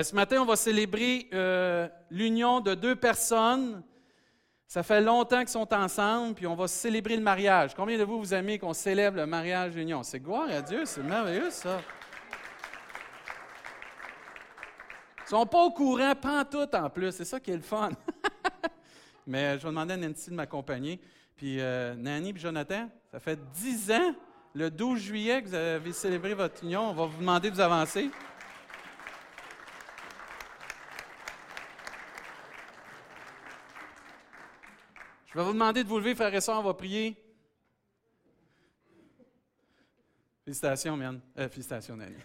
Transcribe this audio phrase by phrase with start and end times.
[0.00, 3.82] Ce matin, on va célébrer euh, l'union de deux personnes.
[4.68, 7.74] Ça fait longtemps qu'ils sont ensemble, puis on va célébrer le mariage.
[7.74, 10.04] Combien de vous, vous aimez qu'on célèbre le mariage l'union?
[10.04, 11.80] C'est gloire à Dieu, c'est merveilleux ça.
[15.26, 16.12] Ils sont pas au courant,
[16.48, 17.90] tout en plus, c'est ça qui est le fun.
[19.26, 21.00] Mais je vais demander à Nancy de m'accompagner.
[21.34, 24.14] Puis euh, Nanny et Jonathan, ça fait dix ans,
[24.54, 26.88] le 12 juillet, que vous avez célébré votre union.
[26.88, 28.12] On va vous demander de vous avancer.
[35.38, 37.16] Vais vous demander de vous lever, frères et sœurs, on va prier.
[40.44, 41.20] Félicitations, man.
[41.38, 42.16] Euh, félicitations, Nanny.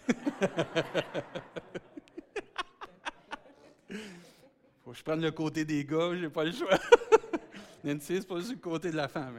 [4.82, 6.76] Faut que je prenne le côté des gars, j'ai pas le choix.
[7.84, 9.38] Nancy, c'est pas juste le côté de la femme.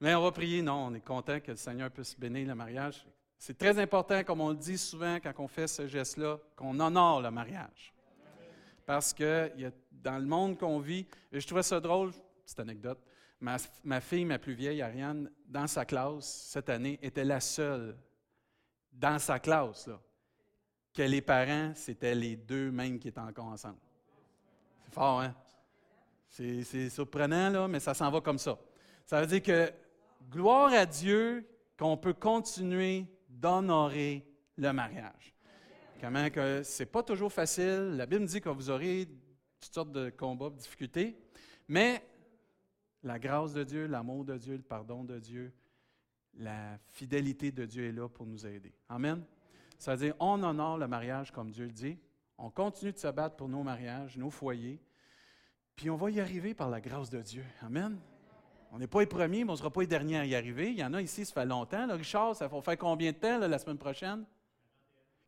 [0.00, 0.62] Mais on va prier.
[0.62, 3.04] Non, on est content que le Seigneur puisse bénir le mariage.
[3.38, 7.20] C'est très important, comme on le dit souvent quand on fait ce geste-là, qu'on honore
[7.20, 7.92] le mariage.
[8.86, 9.50] Parce que
[9.90, 12.12] dans le monde qu'on vit, et je trouvais ça drôle,
[12.44, 12.98] petite anecdote.
[13.40, 17.96] Ma, fille, ma plus vieille, Ariane, dans sa classe, cette année, était la seule
[18.92, 20.00] dans sa classe là,
[20.94, 23.78] que les parents, c'était les deux mêmes qui étaient encore ensemble.
[24.84, 25.34] C'est fort, hein?
[26.28, 28.58] C'est surprenant, là, mais ça s'en va comme ça.
[29.04, 29.72] Ça veut dire que
[30.30, 31.46] gloire à Dieu
[31.78, 35.34] qu'on peut continuer d'honorer le mariage.
[36.00, 37.94] Comment que c'est pas toujours facile.
[37.96, 39.08] La Bible dit que vous aurez
[39.60, 41.16] toutes sortes de combats, de difficultés,
[41.68, 42.02] mais
[43.04, 45.52] la grâce de Dieu, l'amour de Dieu, le pardon de Dieu,
[46.34, 48.74] la fidélité de Dieu est là pour nous aider.
[48.88, 49.22] Amen.
[49.78, 51.98] Ça veut dire, on honore le mariage comme Dieu le dit.
[52.38, 54.80] On continue de se battre pour nos mariages, nos foyers.
[55.76, 57.44] Puis on va y arriver par la grâce de Dieu.
[57.62, 57.98] Amen.
[58.72, 60.70] On n'est pas les premiers, mais on ne sera pas les derniers à y arriver.
[60.70, 61.86] Il y en a ici, ça fait longtemps.
[61.94, 64.24] Richard, ça va faire combien de temps la semaine prochaine?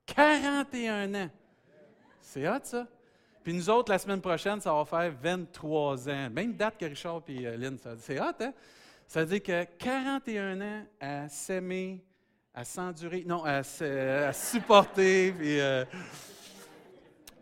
[0.06, 1.30] 41 ans.
[2.20, 2.88] C'est hot, ça?
[3.47, 6.30] Puis nous autres, la semaine prochaine, ça va faire 23 ans.
[6.30, 7.78] Même date que Richard et euh, Lynn.
[8.00, 8.52] C'est hot, hein?
[9.06, 12.05] Ça veut dire que 41 ans à s'aimer,
[12.52, 13.62] à s'endurer, non, à,
[14.33, 15.33] supporter.
[15.40, 15.84] Euh,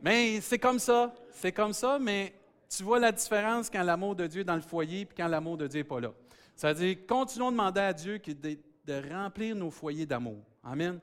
[0.03, 1.11] mais c'est comme ça.
[1.31, 2.35] C'est comme ça, mais
[2.69, 5.57] tu vois la différence quand l'amour de Dieu est dans le foyer et quand l'amour
[5.57, 6.13] de Dieu n'est pas là.
[6.55, 10.45] Ça veut dire, continuons de demander à Dieu de, de remplir nos foyers d'amour.
[10.63, 11.01] Amen.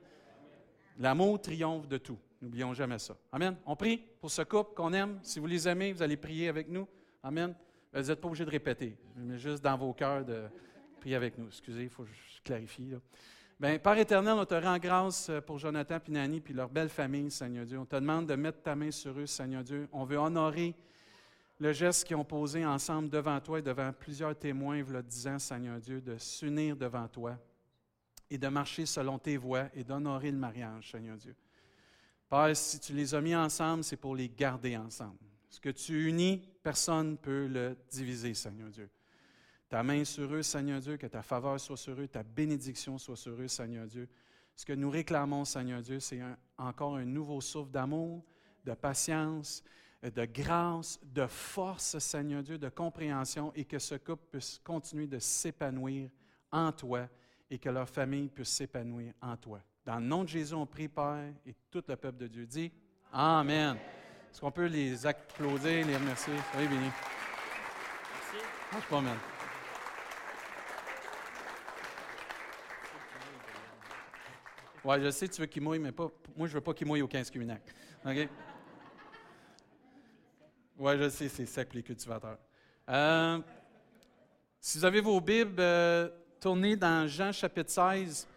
[0.99, 2.19] L'amour triomphe de tout.
[2.41, 3.15] N'oublions jamais ça.
[3.31, 3.55] Amen.
[3.65, 5.19] On prie pour ce couple qu'on aime.
[5.21, 6.87] Si vous les aimez, vous allez prier avec nous.
[7.21, 7.53] Amen.
[7.93, 10.45] Vous n'êtes pas obligé de répéter, mais juste dans vos cœurs de
[10.99, 11.47] prier avec nous.
[11.47, 12.93] Excusez, il faut que je clarifie.
[13.59, 17.29] Bien, Père éternel, on te rend grâce pour Jonathan et Nani puis leur belle famille,
[17.29, 17.77] Seigneur Dieu.
[17.77, 19.87] On te demande de mettre ta main sur eux, Seigneur Dieu.
[19.91, 20.73] On veut honorer
[21.59, 25.37] le geste qu'ils ont posé ensemble devant toi et devant plusieurs témoins, vous le disant,
[25.37, 27.37] Seigneur Dieu, de s'unir devant toi
[28.31, 31.35] et de marcher selon tes voies et d'honorer le mariage, Seigneur Dieu.
[32.31, 35.17] Père, si tu les as mis ensemble, c'est pour les garder ensemble.
[35.49, 38.89] Ce que tu unis, personne ne peut le diviser, Seigneur Dieu.
[39.67, 43.17] Ta main sur eux, Seigneur Dieu, que ta faveur soit sur eux, ta bénédiction soit
[43.17, 44.07] sur eux, Seigneur Dieu.
[44.55, 46.21] Ce que nous réclamons, Seigneur Dieu, c'est
[46.57, 48.23] encore un nouveau souffle d'amour,
[48.63, 49.61] de patience,
[50.01, 55.19] de grâce, de force, Seigneur Dieu, de compréhension et que ce couple puisse continuer de
[55.19, 56.09] s'épanouir
[56.49, 57.09] en toi
[57.49, 59.61] et que leur famille puisse s'épanouir en toi.
[59.85, 62.71] Dans le nom de Jésus, on prie, Père, et tout le peuple de Dieu dit
[63.11, 63.77] Amen.
[64.31, 66.33] Est-ce qu'on peut les applaudir, les remercier?
[66.51, 66.81] Soyez bénis.
[66.81, 68.45] Merci.
[68.71, 69.17] Mange pas, man.
[74.83, 76.87] Oui, je sais, tu veux qu'il mouille, mais pas, moi, je ne veux pas qu'il
[76.87, 77.61] mouille au 15 cuminac.
[78.05, 78.29] OK?
[80.77, 82.39] Oui, je sais, c'est sec les cultivateurs.
[82.89, 83.39] Euh,
[84.59, 86.09] si vous avez vos Bibles, euh,
[86.39, 88.27] tournez dans Jean chapitre 16.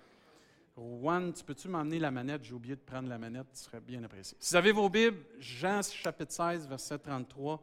[0.76, 2.42] Juan, tu peux-tu m'emmener la manette?
[2.42, 4.36] J'ai oublié de prendre la manette, ce serait bien apprécié.
[4.40, 7.62] Si vous avez vos Bibles, Jean chapitre 16, verset 33.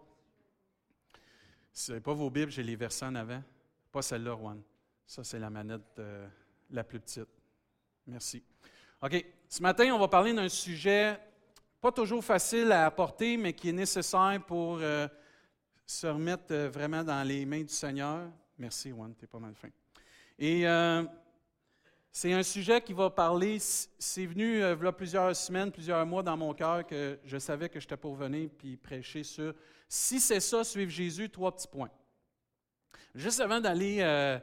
[1.73, 3.43] Si vous n'avez pas vos Bibles, j'ai les versets en avant.
[3.91, 4.61] Pas celle-là, Juan.
[5.05, 6.25] Ça, c'est la manette euh,
[6.69, 7.27] la plus petite.
[8.07, 8.41] Merci.
[9.01, 9.25] OK.
[9.49, 11.19] Ce matin, on va parler d'un sujet
[11.81, 15.07] pas toujours facile à apporter, mais qui est nécessaire pour euh,
[15.85, 18.29] se remettre euh, vraiment dans les mains du Seigneur.
[18.57, 19.69] Merci, Juan, tu es pas mal fin.
[20.37, 20.65] Et
[22.11, 26.53] c'est un sujet qui va parler, c'est venu euh, plusieurs semaines, plusieurs mois dans mon
[26.53, 29.53] cœur que je savais que j'étais pour venir puis prêcher sur
[29.87, 31.89] si c'est ça, suivre Jésus, trois petits points.
[33.13, 34.39] Juste avant d'aller euh,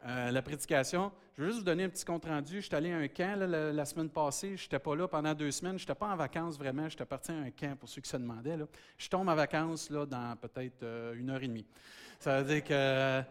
[0.00, 2.60] à la prédication, je veux juste vous donner un petit compte rendu.
[2.60, 4.56] Je suis allé à un camp la, semaine passée.
[4.56, 5.78] Je n'étais pas là pendant deux semaines.
[5.78, 6.88] Je n'étais pas en vacances vraiment.
[6.88, 8.58] J'étais parti à un camp pour ceux qui se demandaient.
[8.98, 11.66] Je tombe en vacances là, dans peut-être euh, une heure et demie.
[12.20, 13.22] Ça veut dire que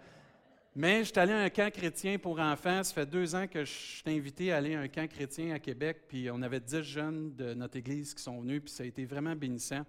[0.74, 2.82] Mais je suis allé à un camp chrétien pour enfants.
[2.82, 5.60] Ça fait deux ans que je suis invité à aller à un camp chrétien à
[5.60, 6.04] Québec.
[6.08, 8.62] Puis on avait dix jeunes de notre église qui sont venus.
[8.64, 9.86] Puis ça a été vraiment bénissant.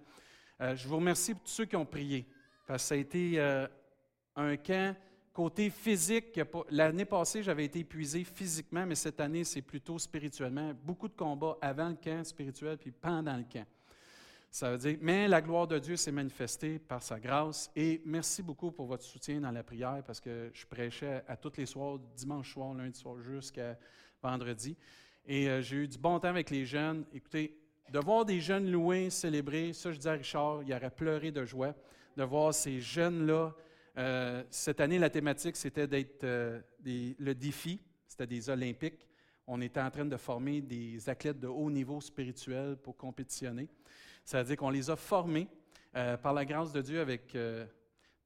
[0.59, 2.27] Euh, je vous remercie pour tous ceux qui ont prié.
[2.67, 3.65] Parce que ça a été euh,
[4.35, 4.93] un camp
[5.31, 6.39] côté physique.
[6.69, 10.73] L'année passée, j'avais été épuisé physiquement, mais cette année, c'est plutôt spirituellement.
[10.83, 13.65] Beaucoup de combats avant le camp spirituel puis pendant le camp.
[14.53, 17.71] Ça veut dire, mais la gloire de Dieu s'est manifestée par sa grâce.
[17.75, 21.53] Et merci beaucoup pour votre soutien dans la prière parce que je prêchais à tous
[21.57, 23.75] les soirs, dimanche soir, lundi soir, jusqu'à
[24.21, 24.77] vendredi.
[25.25, 27.03] Et euh, j'ai eu du bon temps avec les jeunes.
[27.15, 27.57] Écoutez,
[27.91, 31.43] de voir des jeunes loués, célébrer, ça je dis à Richard, il aurait pleuré de
[31.45, 31.73] joie
[32.15, 33.55] de voir ces jeunes-là.
[33.97, 39.07] Euh, cette année, la thématique, c'était d'être euh, le défi, c'était des Olympiques.
[39.47, 43.67] On était en train de former des athlètes de haut niveau spirituel pour compétitionner.
[44.25, 45.47] Ça veut dire qu'on les a formés
[45.95, 47.65] euh, par la grâce de Dieu avec euh,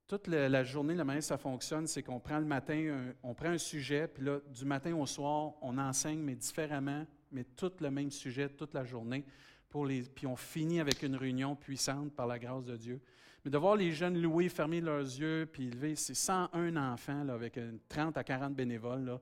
[0.08, 0.96] toute la, journée.
[0.96, 4.24] La manière que ça fonctionne, c'est qu'on prend le matin, on prend un sujet, puis
[4.24, 8.74] là, du matin au soir, on enseigne, mais différemment, mais tout le même sujet toute
[8.74, 9.26] la journée.
[9.70, 13.02] Puis on finit avec une réunion puissante par la grâce de Dieu.
[13.44, 17.34] Mais de voir les jeunes louer, fermer leurs yeux, puis lever, c'est 101 enfants là,
[17.34, 19.06] avec 30 à 40 bénévoles.
[19.06, 19.22] Là.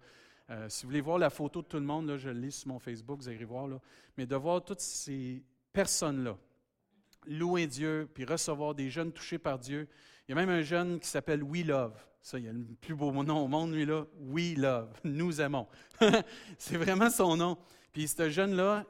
[0.51, 2.51] Euh, si vous voulez voir la photo de tout le monde, là, je le lis
[2.51, 3.67] sur mon Facebook, vous allez voir.
[3.67, 3.79] Là.
[4.17, 5.43] Mais de voir toutes ces
[5.73, 6.37] personnes-là,
[7.27, 9.87] louer Dieu, puis recevoir des jeunes touchés par Dieu.
[10.27, 11.93] Il y a même un jeune qui s'appelle We Love.
[12.21, 14.07] Ça, il y a le plus beau nom au monde, lui, là.
[14.19, 14.89] We Love.
[15.03, 15.67] Nous aimons.
[16.57, 17.57] c'est vraiment son nom.
[17.93, 18.83] Puis ce jeune-là,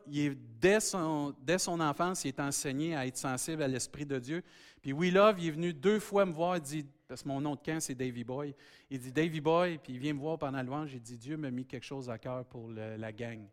[0.60, 4.44] dès, son, dès son enfance, il est enseigné à être sensible à l'Esprit de Dieu.
[4.82, 7.42] Puis We Love, il est venu deux fois me voir, il dit, parce que mon
[7.42, 8.56] nom de camp, c'est Davy Boy.
[8.90, 11.38] Il dit Davy Boy, puis il vient me voir pendant le louange, il dit Dieu
[11.38, 13.46] m'a mis quelque chose à cœur pour la gang.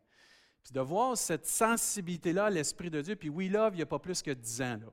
[0.62, 3.16] Puis de voir cette sensibilité-là à l'Esprit de Dieu.
[3.16, 4.78] Puis We Love, il n'y a pas plus que 10 ans.
[4.80, 4.92] Là.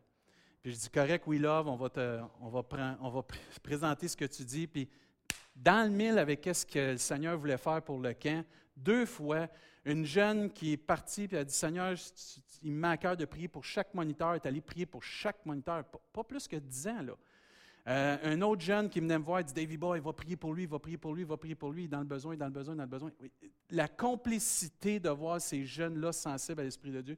[0.62, 1.90] Puis je dis, correct, We Love, on va,
[2.42, 3.24] on va, prendre, on va
[3.64, 4.68] présenter ce que tu dis.
[4.68, 4.90] Puis
[5.56, 8.46] dans le mille avec ce que le Seigneur voulait faire pour le camp,
[8.76, 9.48] deux fois,
[9.86, 11.96] une jeune qui est partie puis a dit Seigneur,
[12.62, 15.46] il me met à cœur de prier pour chaque moniteur, est allé prier pour chaque
[15.46, 17.02] moniteur, pas, pas plus que 10 ans.
[17.02, 17.14] Là.
[17.88, 20.36] Euh, un autre jeune qui venait me voir, il dit Davy Boy, il va prier
[20.36, 22.36] pour lui, il va prier pour lui, il va prier pour lui, dans le besoin,
[22.36, 23.12] dans le besoin, dans le besoin.
[23.72, 27.18] La complicité de voir ces jeunes-là sensibles à l'Esprit de Dieu,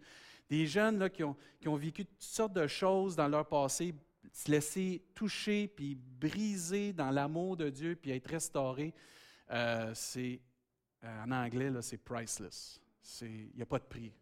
[0.50, 3.94] des jeunes là, qui, ont, qui ont vécu toutes sortes de choses dans leur passé,
[4.32, 8.94] se laisser toucher, puis briser dans l'amour de Dieu, puis être restaurés,
[9.52, 10.40] euh, c'est,
[11.04, 12.80] euh, en anglais, c'est priceless.
[13.22, 14.14] Il n'y a pas de prix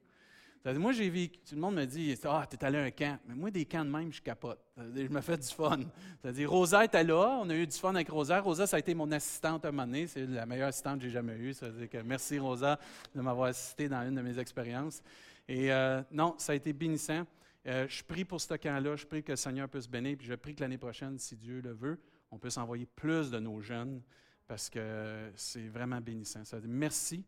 [0.65, 3.19] moi, j'ai vu, tout le monde me dit Ah, tu es allé à un camp.
[3.27, 4.59] Mais moi, des camps de même, je capote.
[4.77, 5.79] je me fais du fun.
[6.21, 8.41] C'est-à-dire, Rosa était là, on a eu du fun avec Rosa.
[8.41, 10.07] Rosa, ça a été mon assistante à un moment donné.
[10.07, 11.53] C'est la meilleure assistante que j'ai jamais eue.
[11.53, 12.79] C'est-à-dire que merci, Rosa,
[13.15, 15.01] de m'avoir assisté dans une de mes expériences.
[15.47, 17.25] Et euh, non, ça a été bénissant.
[17.67, 18.95] Euh, je prie pour ce camp-là.
[18.95, 20.17] Je prie que le Seigneur puisse bénir.
[20.17, 21.99] Puis je prie que l'année prochaine, si Dieu le veut,
[22.31, 24.01] on puisse envoyer plus de nos jeunes
[24.47, 26.43] parce que c'est vraiment bénissant.
[26.43, 27.23] Ça veut dire merci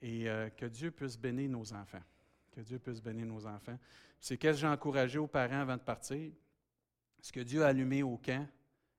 [0.00, 2.02] et euh, que Dieu puisse bénir nos enfants.
[2.50, 3.78] Que Dieu puisse bénir nos enfants.
[4.18, 6.32] C'est qu'est-ce que j'ai encouragé aux parents avant de partir?
[7.20, 8.46] Ce que Dieu a allumé au camp,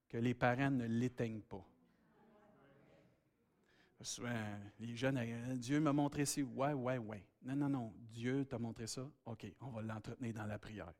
[0.09, 1.65] que les parents ne l'éteignent pas.
[4.79, 6.41] les jeunes, euh, Dieu m'a montré ça.
[6.41, 7.23] Ouais, ouais, ouais.
[7.43, 7.93] Non, non, non.
[8.11, 9.09] Dieu t'a montré ça.
[9.25, 10.93] OK, on va l'entretenir dans la prière.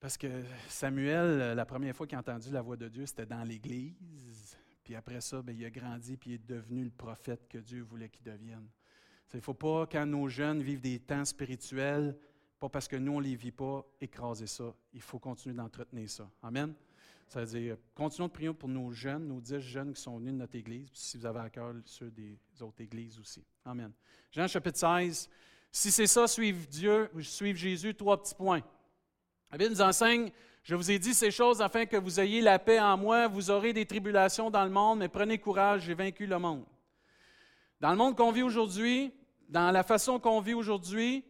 [0.00, 3.26] Parce que Samuel, euh, la première fois qu'il a entendu la voix de Dieu, c'était
[3.26, 4.56] dans l'Église.
[4.82, 7.82] Puis après ça, bien, il a grandi, puis il est devenu le prophète que Dieu
[7.82, 8.68] voulait qu'il devienne.
[9.34, 12.16] Il ne faut pas, quand nos jeunes vivent des temps spirituels,
[12.58, 14.74] pas parce que nous, on ne les vit pas, écraser ça.
[14.92, 16.30] Il faut continuer d'entretenir ça.
[16.42, 16.74] Amen?
[17.26, 20.34] Ça veut dire, continuons de prier pour nos jeunes, nos dix jeunes qui sont venus
[20.34, 23.42] de notre Église, si vous avez à cœur ceux des autres Églises aussi.
[23.64, 23.90] Amen.
[24.30, 25.30] Jean chapitre 16.
[25.70, 28.62] Si c'est ça, suivre Dieu, suivre Jésus, trois petits points.
[29.50, 30.30] La Bible nous enseigne,
[30.62, 33.50] je vous ai dit ces choses afin que vous ayez la paix en moi, vous
[33.50, 36.64] aurez des tribulations dans le monde, mais prenez courage, j'ai vaincu le monde.
[37.80, 39.12] Dans le monde qu'on vit aujourd'hui,
[39.52, 41.22] dans la façon qu'on vit aujourd'hui,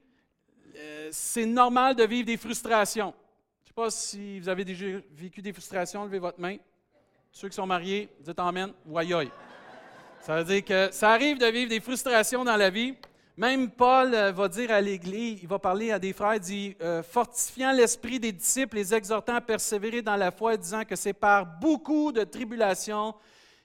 [0.77, 3.13] euh, c'est normal de vivre des frustrations.
[3.59, 6.57] Je ne sais pas si vous avez déjà vécu des frustrations, levez votre main.
[7.33, 9.29] Ceux qui sont mariés, dites Amen ou aïe
[10.21, 12.95] Ça veut dire que ça arrive de vivre des frustrations dans la vie.
[13.37, 16.77] Même Paul euh, va dire à l'Église, il va parler à des frères, il dit
[16.81, 21.13] euh, fortifiant l'esprit des disciples, les exhortant à persévérer dans la foi, disant que c'est
[21.13, 23.17] par beaucoup de tribulations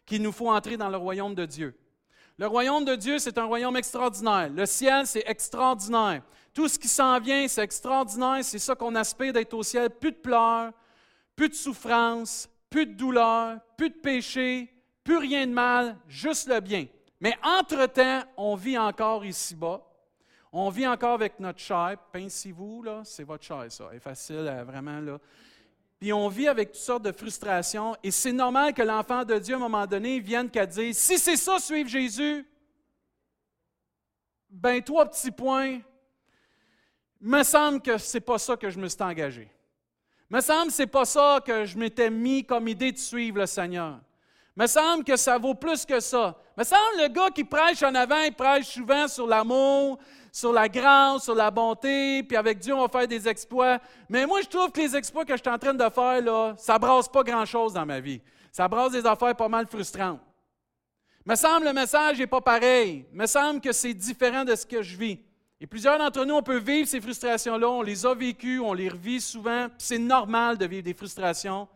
[0.03, 1.75] qu'il nous faut entrer dans le royaume de Dieu.
[2.39, 4.49] Le royaume de Dieu, c'est un royaume extraordinaire.
[4.49, 6.21] Le ciel, c'est extraordinaire.
[6.53, 8.43] Tout ce qui s'en vient, c'est extraordinaire.
[8.43, 9.89] C'est ça qu'on aspire d'être au ciel.
[9.89, 10.71] Plus de pleurs,
[11.35, 14.71] plus de souffrance, plus de douleur, plus de péché,
[15.03, 16.85] plus rien de mal, juste le bien.
[17.19, 19.81] Mais entre-temps, on vit encore ici-bas.
[20.51, 21.97] On vit encore avec notre chair.
[22.11, 23.89] Pincez-vous, là, c'est votre chair, ça.
[23.91, 25.17] C'est facile, vraiment, là.
[25.99, 29.55] Puis on vit avec toutes sortes de frustrations, et c'est normal que l'enfant de Dieu,
[29.55, 32.47] à un moment donné, vienne qu'à dire, si c'est ça, suivre Jésus,
[34.49, 35.79] ben trois petits points,
[37.19, 39.51] me semble que c'est pas ça que je me suis engagé.
[40.29, 43.45] Me semble que c'est pas ça que je m'étais mis comme idée de suivre le
[43.45, 43.99] Seigneur.
[44.55, 46.35] Me semble que ça vaut plus que ça.
[46.57, 49.99] Me semble le gars qui prêche en avant, il prêche souvent sur l'amour,
[50.37, 53.79] sur la grâce, sur la bonté, puis avec Dieu, on va faire des exploits.
[54.07, 56.53] Mais moi, je trouve que les exploits que je suis en train de faire, là,
[56.59, 58.21] ça brasse pas grand-chose dans ma vie.
[58.51, 60.19] Ça brasse des affaires pas mal frustrantes.
[61.25, 63.07] Me semble le message n'est pas pareil.
[63.11, 65.19] Me semble que c'est différent de ce que je vis.
[65.59, 68.89] Et plusieurs d'entre nous, on peut vivre ces frustrations-là, on les a vécues, on les
[68.89, 71.67] revit souvent, c'est normal de vivre des frustrations.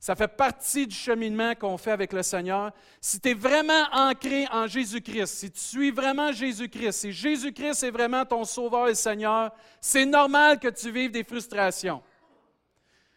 [0.00, 2.72] Ça fait partie du cheminement qu'on fait avec le Seigneur.
[3.02, 7.90] Si tu es vraiment ancré en Jésus-Christ, si tu suis vraiment Jésus-Christ, si Jésus-Christ est
[7.90, 12.02] vraiment ton Sauveur et Seigneur, c'est normal que tu vives des frustrations.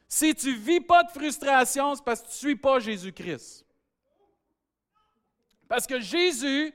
[0.10, 3.66] Si tu ne vis pas de frustration, c'est parce que tu ne suis pas Jésus-Christ.
[5.70, 6.74] Parce que Jésus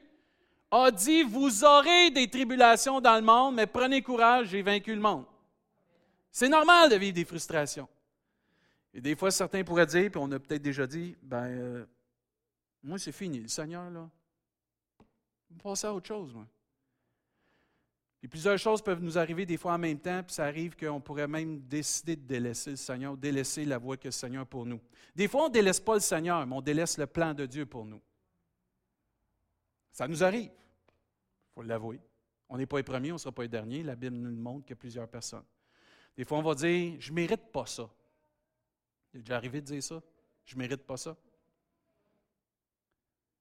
[0.70, 5.02] a dit, vous aurez des tribulations dans le monde, mais prenez courage, j'ai vaincu le
[5.02, 5.26] monde.
[6.32, 7.88] C'est normal de vivre des frustrations.
[8.98, 11.86] Et des fois, certains pourraient dire, puis on a peut-être déjà dit, ben, euh,
[12.82, 14.10] moi, c'est fini, le Seigneur, là.
[15.52, 16.48] On passer à autre chose, moi.
[18.24, 21.00] Et plusieurs choses peuvent nous arriver des fois en même temps, puis ça arrive qu'on
[21.00, 24.80] pourrait même décider de délaisser le Seigneur, délaisser la voie que le Seigneur pour nous.
[25.14, 27.66] Des fois, on ne délaisse pas le Seigneur, mais on délaisse le plan de Dieu
[27.66, 28.02] pour nous.
[29.92, 32.00] Ça nous arrive, il faut l'avouer.
[32.48, 33.84] On n'est pas les premiers, on ne sera pas les derniers.
[33.84, 35.46] La Bible nous montre qu'il y a plusieurs personnes.
[36.16, 37.88] Des fois, on va dire, je ne mérite pas ça.
[39.12, 40.02] Il est déjà arrivé de dire ça.
[40.44, 41.16] Je ne mérite pas ça.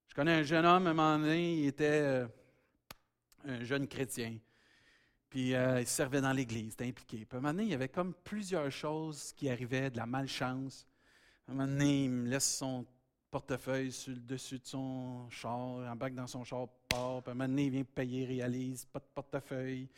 [0.07, 2.27] Je connais un jeune homme, à un moment donné, il était euh,
[3.45, 4.37] un jeune chrétien.
[5.29, 7.25] Puis euh, il servait dans l'Église, il était impliqué.
[7.25, 10.05] Puis à un moment donné, il y avait comme plusieurs choses qui arrivaient, de la
[10.05, 10.87] malchance.
[11.47, 12.85] À un moment donné, il me laisse son
[13.29, 17.21] portefeuille sur le dessus de son char, embarque dans son char, part.
[17.21, 19.89] Puis à un moment donné, il vient payer, réalise, pas de portefeuille.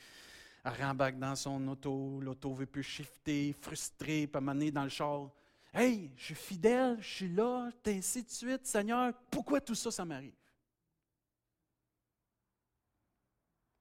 [0.65, 4.27] Il rembarque dans son auto, l'auto veut plus shifter, frustré.
[4.27, 5.29] Puis à un moment donné, dans le char,
[5.73, 10.03] Hey, je suis fidèle, je suis là, ainsi de suite, Seigneur, pourquoi tout ça, ça
[10.03, 10.33] m'arrive?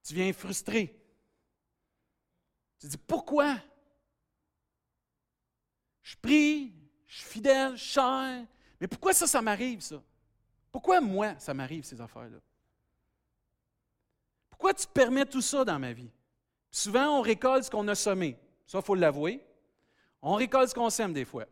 [0.02, 0.94] Tu viens frustré.
[2.78, 3.56] Tu dis, pourquoi?
[6.02, 6.74] Je prie,
[7.06, 8.46] je suis fidèle, je cher,
[8.80, 10.02] mais pourquoi ça, ça m'arrive, ça?
[10.70, 12.38] Pourquoi moi, ça m'arrive, ces affaires-là?
[14.50, 16.10] Pourquoi tu permets tout ça dans ma vie?
[16.70, 18.38] souvent, on récolte ce qu'on a semé.
[18.66, 19.44] Ça, il faut l'avouer.
[20.20, 21.46] On récolte ce qu'on sème des fois.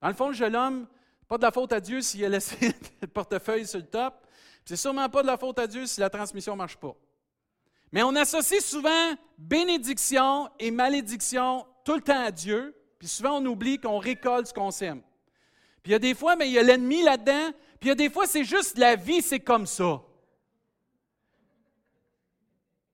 [0.00, 0.86] Dans le fond, le jeune homme,
[1.28, 4.26] pas de la faute à Dieu s'il a laissé le portefeuille sur le top.
[4.64, 6.94] C'est sûrement pas de la faute à Dieu si la transmission ne marche pas.
[7.92, 13.46] Mais on associe souvent bénédiction et malédiction tout le temps à Dieu, puis souvent on
[13.46, 15.02] oublie qu'on récolte ce qu'on sème.
[15.82, 17.92] Puis il y a des fois, mais il y a l'ennemi là-dedans, puis il y
[17.92, 20.02] a des fois, c'est juste la vie, c'est comme ça.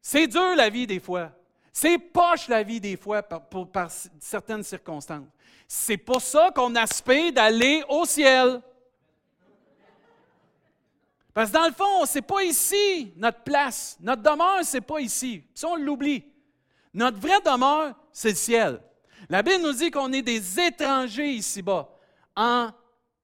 [0.03, 1.33] C'est dur la vie des fois.
[1.73, 5.27] C'est poche la vie des fois par, par certaines circonstances.
[5.75, 8.61] C'est pour ça qu'on aspire d'aller au ciel.
[11.33, 13.97] Parce que dans le fond, ce n'est pas ici notre place.
[13.99, 15.43] Notre demeure, ce n'est pas ici.
[15.55, 16.25] Ça, on l'oublie.
[16.93, 18.83] Notre vraie demeure, c'est le ciel.
[19.31, 21.89] La Bible nous dit qu'on est des étrangers ici-bas,
[22.37, 22.69] en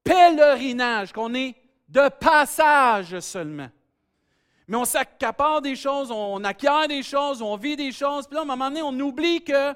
[0.03, 1.55] pèlerinage, qu'on est
[1.87, 3.69] de passage seulement.
[4.67, 8.41] Mais on s'accapare des choses, on acquiert des choses, on vit des choses, puis là,
[8.41, 9.75] à un moment donné, on oublie que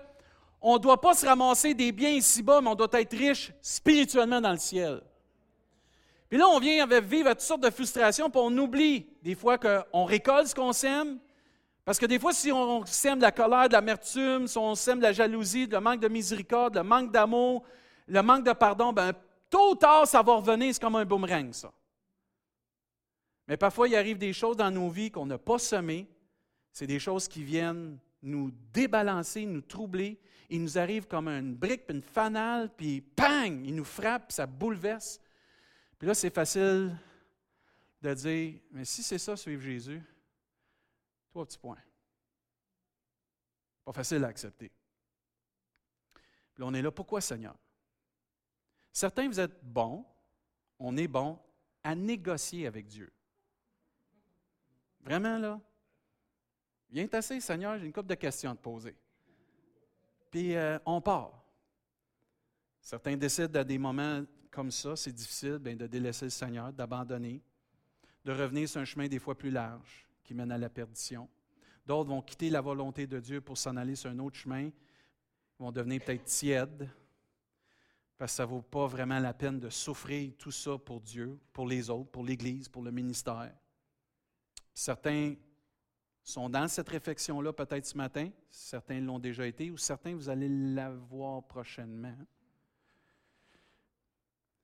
[0.62, 4.40] on ne doit pas se ramasser des biens ici-bas, mais on doit être riche spirituellement
[4.40, 5.02] dans le ciel.
[6.28, 10.04] Puis là, on vient vivre toutes sortes de frustrations, puis on oublie des fois qu'on
[10.04, 11.18] récolte ce qu'on sème.
[11.84, 14.98] Parce que des fois, si on sème de la colère, de l'amertume, si on sème
[14.98, 17.64] de la jalousie, le manque de miséricorde, le manque d'amour,
[18.06, 19.12] le manque de pardon, ben,
[19.50, 21.72] tôt ou tard, ça va revenir, c'est comme un boomerang, ça.
[23.48, 26.08] Mais parfois, il arrive des choses dans nos vies qu'on n'a pas semées.
[26.72, 30.18] C'est des choses qui viennent nous débalancer, nous troubler,
[30.52, 34.34] il nous arrive comme une brique, puis une fanale, puis pang, il nous frappe, puis
[34.34, 35.18] ça bouleverse.
[35.98, 36.94] Puis là, c'est facile
[38.02, 40.02] de dire, mais si c'est ça, suivre Jésus,
[41.30, 41.78] trois petits points.
[43.82, 44.70] Pas facile à accepter.
[46.52, 47.56] Puis là, on est là, pourquoi Seigneur?
[48.92, 50.04] Certains, vous êtes bons,
[50.78, 51.40] on est bons
[51.82, 53.10] à négocier avec Dieu.
[55.00, 55.58] Vraiment, là?
[56.90, 58.94] Viens assez, Seigneur, j'ai une couple de questions à te poser.
[60.32, 61.44] Puis euh, on part.
[62.80, 67.40] Certains décident à des moments comme ça, c'est difficile, bien, de délaisser le Seigneur, d'abandonner,
[68.24, 71.28] de revenir sur un chemin des fois plus large qui mène à la perdition.
[71.86, 74.72] D'autres vont quitter la volonté de Dieu pour s'en aller sur un autre chemin, Ils
[75.58, 76.88] vont devenir peut-être tièdes,
[78.16, 81.38] parce que ça ne vaut pas vraiment la peine de souffrir tout ça pour Dieu,
[81.52, 83.52] pour les autres, pour l'Église, pour le ministère.
[84.72, 85.34] Certains
[86.22, 90.48] sont dans cette réflexion-là peut-être ce matin, certains l'ont déjà été, ou certains, vous allez
[90.48, 92.16] l'avoir prochainement.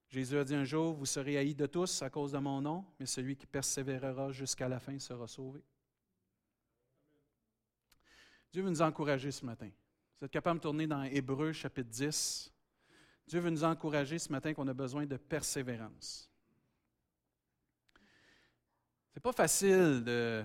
[0.08, 2.84] Jésus a dit un jour, vous serez haïs de tous à cause de mon nom,
[2.98, 5.62] mais celui qui persévérera jusqu'à la fin sera sauvé.
[8.50, 9.68] Dieu veut nous encourager ce matin.
[10.18, 12.50] Vous êtes capable de tourner dans Hébreu chapitre 10.
[13.26, 16.30] Dieu veut nous encourager ce matin qu'on a besoin de persévérance.
[19.10, 20.42] Ce n'est pas facile de,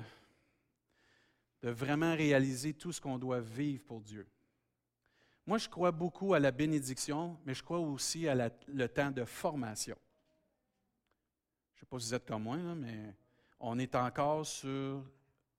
[1.63, 4.27] de vraiment réaliser tout ce qu'on doit vivre pour Dieu.
[5.47, 9.23] Moi, je crois beaucoup à la bénédiction, mais je crois aussi à le temps de
[9.23, 9.97] formation.
[11.73, 13.15] Je ne sais pas si vous êtes comme moi, mais
[13.61, 15.05] on est encore sur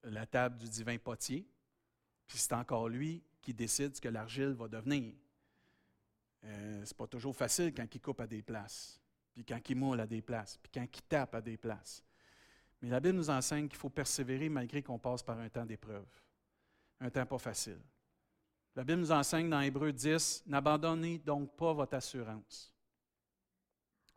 [0.03, 1.49] la table du divin potier,
[2.27, 5.15] puis c'est encore lui qui décide ce que l'argile va devenir.
[6.45, 9.01] Euh, ce n'est pas toujours facile quand il coupe à des places,
[9.35, 12.05] puis quand il moule à des places, puis quand il tape à des places.
[12.85, 16.05] Mais la Bible nous enseigne qu'il faut persévérer malgré qu'on passe par un temps d'épreuve,
[17.01, 17.81] un temps pas facile.
[18.77, 22.75] La Bible nous enseigne dans Hébreu 10, n'abandonnez donc pas votre assurance.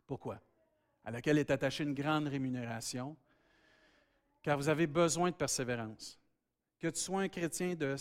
[0.06, 0.38] Pourquoi?
[1.02, 3.16] À laquelle est attachée une grande rémunération,
[4.42, 6.20] car vous avez besoin de persévérance.
[6.78, 7.96] Que tu sois un chrétien de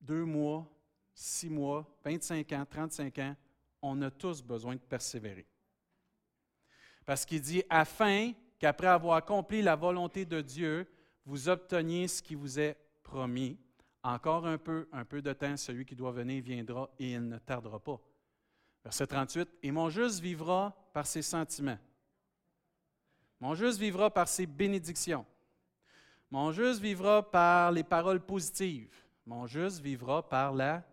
[0.00, 0.66] deux mois,
[1.12, 3.36] six mois, 25 ans, 35 ans,
[3.82, 5.46] on a tous besoin de persévérer.
[7.04, 10.86] Parce qu'il dit, afin qu'après avoir accompli la volonté de Dieu,
[11.26, 13.58] vous obteniez ce qui vous est promis.
[14.04, 17.38] Encore un peu, un peu de temps, celui qui doit venir viendra et il ne
[17.38, 18.00] tardera pas.
[18.84, 21.78] Verset 38, Et mon juste vivra par ses sentiments.
[23.40, 25.26] Mon juste vivra par ses bénédictions.
[26.30, 28.94] Mon juste vivra par les paroles positives.
[29.26, 30.84] Mon juste vivra par la,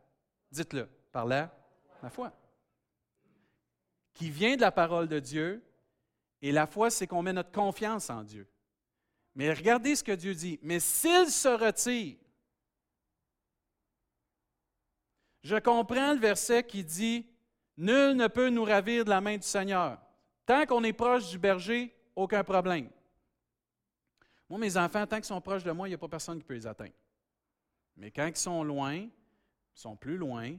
[0.52, 1.56] dites-le, par la,
[2.02, 2.34] la foi.
[4.16, 5.64] Qui vient de la parole de Dieu.
[6.42, 8.48] Et la foi, c'est qu'on met notre confiance en Dieu.
[9.36, 10.60] Mais regardez ce que Dieu dit.
[10.62, 12.18] Mais s'il se retire,
[15.44, 17.26] Je comprends le verset qui dit
[17.78, 20.00] Nul ne peut nous ravir de la main du Seigneur.
[20.46, 22.90] Tant qu'on est proche du berger, aucun problème.
[24.50, 26.44] Moi, mes enfants, tant qu'ils sont proches de moi, il n'y a pas personne qui
[26.44, 26.94] peut les atteindre.
[27.96, 29.08] Mais quand ils sont loin,
[29.74, 30.58] sont plus loin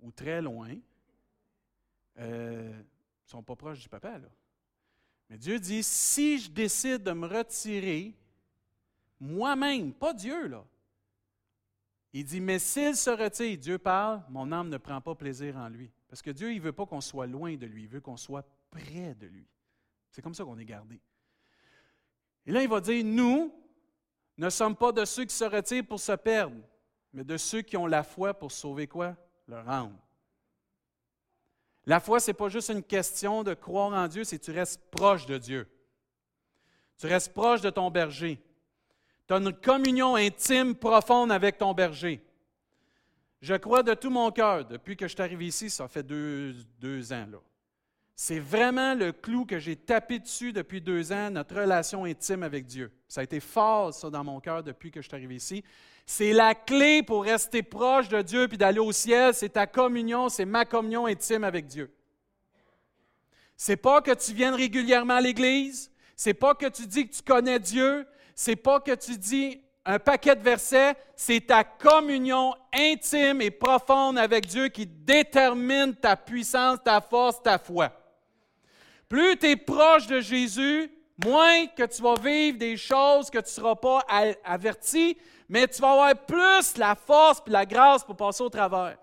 [0.00, 0.74] ou très loin,
[2.18, 4.18] euh, ils ne sont pas proches du papa.
[4.18, 4.28] Là.
[5.28, 8.14] Mais Dieu dit, si je décide de me retirer,
[9.18, 10.64] moi-même, pas Dieu, là,
[12.12, 15.68] il dit, mais s'il se retire, Dieu parle, mon âme ne prend pas plaisir en
[15.68, 15.90] lui.
[16.08, 18.16] Parce que Dieu, il ne veut pas qu'on soit loin de lui, il veut qu'on
[18.16, 19.46] soit près de lui.
[20.10, 21.00] C'est comme ça qu'on est gardé.
[22.46, 23.52] Et là, il va dire, nous
[24.38, 26.56] ne sommes pas de ceux qui se retirent pour se perdre,
[27.12, 29.16] mais de ceux qui ont la foi pour sauver quoi?
[29.48, 29.98] Leur âme.
[31.86, 34.50] La foi, ce n'est pas juste une question de croire en Dieu, c'est que tu
[34.50, 35.68] restes proche de Dieu.
[36.98, 38.42] Tu restes proche de ton berger.
[39.28, 42.20] Tu as une communion intime, profonde avec ton berger.
[43.40, 47.12] Je crois de tout mon cœur, depuis que je suis arrivé ici, ça fait deux,
[47.12, 47.26] ans.
[47.30, 47.38] Là.
[48.16, 52.66] C'est vraiment le clou que j'ai tapé dessus depuis deux ans, notre relation intime avec
[52.66, 52.90] Dieu.
[53.06, 55.62] Ça a été fort, ça, dans mon cœur depuis que je suis arrivé ici.
[56.06, 59.34] C'est la clé pour rester proche de Dieu puis d'aller au ciel.
[59.34, 61.92] C'est ta communion, c'est ma communion intime avec Dieu.
[63.56, 65.92] C'est pas que tu viennes régulièrement à l'Église.
[66.16, 69.98] C'est pas que tu dis que tu connais Dieu c'est pas que tu dis un
[69.98, 76.78] paquet de versets, c'est ta communion intime et profonde avec Dieu qui détermine ta puissance,
[76.84, 77.90] ta force, ta foi.
[79.08, 80.90] Plus tu es proche de Jésus,
[81.24, 84.04] moins que tu vas vivre des choses que tu ne seras pas
[84.44, 85.16] averti,
[85.48, 88.96] mais tu vas avoir plus la force et la grâce pour passer au travers.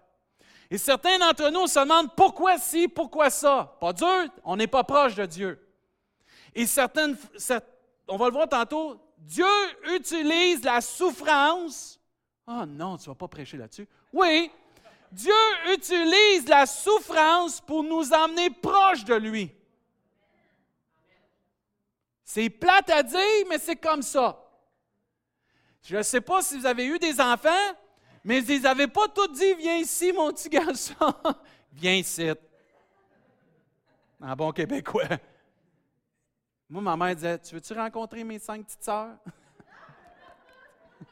[0.69, 3.77] Et certains d'entre nous se demandent pourquoi ci, pourquoi ça?
[3.79, 5.59] Pas dur, on n'est pas proche de Dieu.
[6.53, 7.17] Et certaines,
[8.07, 9.45] on va le voir tantôt, Dieu
[9.95, 11.99] utilise la souffrance.
[12.45, 13.87] Ah non, tu ne vas pas prêcher là-dessus.
[14.11, 14.51] Oui,
[15.11, 15.33] Dieu
[15.71, 19.51] utilise la souffrance pour nous emmener proche de lui.
[22.33, 24.43] C'est plate à dire, mais c'est comme ça.
[25.83, 27.75] Je ne sais pas si vous avez eu des enfants,
[28.23, 30.95] mais ils n'avaient pas tout dit Viens ici, mon petit garçon.
[31.71, 32.31] Viens ici.
[34.19, 35.09] En bon québécois.
[36.67, 39.15] Moi, ma mère disait Tu veux-tu rencontrer mes cinq petites sœurs?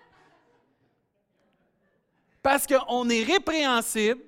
[2.42, 4.24] Parce qu'on est répréhensible,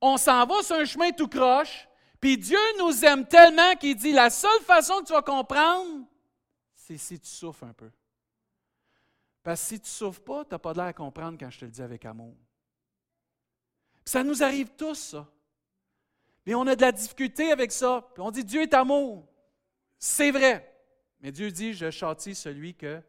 [0.00, 1.85] on s'en va sur un chemin tout croche,
[2.20, 6.06] puis Dieu nous aime tellement qu'il dit La seule façon que tu vas comprendre,
[6.74, 7.90] c'est si tu souffres un peu.
[9.42, 11.60] Parce que si tu ne souffres pas, tu n'as pas l'air à comprendre quand je
[11.60, 12.34] te le dis avec amour.
[14.04, 15.28] ça nous arrive tous, ça.
[16.44, 18.08] Puis on a de la difficulté avec ça.
[18.14, 19.26] Puis on dit Dieu est amour.
[19.98, 20.72] C'est vrai.
[21.20, 23.02] Mais Dieu dit Je châtie celui que.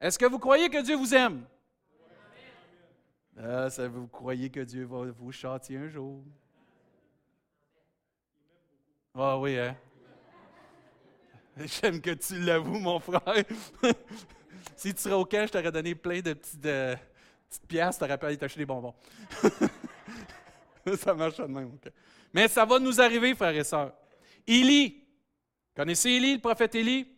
[0.00, 1.46] Est-ce que vous croyez que Dieu vous aime?
[3.36, 6.22] Ah, ça, vous croyez que Dieu va vous châtier un jour?
[9.14, 9.76] Ah oui, hein?
[11.56, 13.44] J'aime que tu l'avoues, mon frère.
[14.76, 18.18] si tu serais au camp, je t'aurais donné plein de petites, petites pièces, tu aurais
[18.18, 18.94] pu aller t'acheter des bonbons.
[20.98, 21.78] ça marche de même.
[22.32, 23.92] Mais ça va nous arriver, frères et sœurs.
[24.46, 25.04] Élie,
[25.76, 27.08] connaissez Élie, le prophète Élie?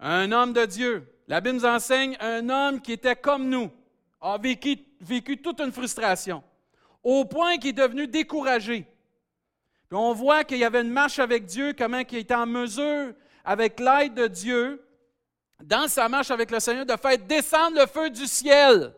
[0.00, 1.08] Un homme de Dieu.
[1.28, 3.70] La Bible nous enseigne un homme qui était comme nous,
[4.22, 6.42] a vécu, toute une frustration,
[7.02, 8.86] au point qu'il est devenu découragé.
[9.88, 13.12] Puis on voit qu'il y avait une marche avec Dieu, comment il était en mesure,
[13.44, 14.82] avec l'aide de Dieu,
[15.62, 18.94] dans sa marche avec le Seigneur, de faire descendre le feu du ciel.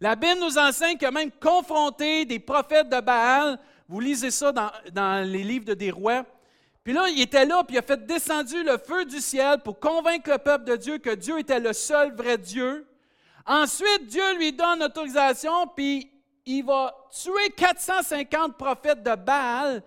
[0.00, 4.70] La Bible nous enseigne que même confronter des prophètes de Baal, vous lisez ça dans,
[4.92, 6.24] dans les livres des rois,
[6.82, 9.78] puis là, il était là, puis il a fait descendre le feu du ciel pour
[9.78, 12.86] convaincre le peuple de Dieu que Dieu était le seul vrai Dieu.
[13.46, 16.10] Ensuite, Dieu lui donne l'autorisation, puis
[16.46, 19.82] il va tuer 450 prophètes de Baal.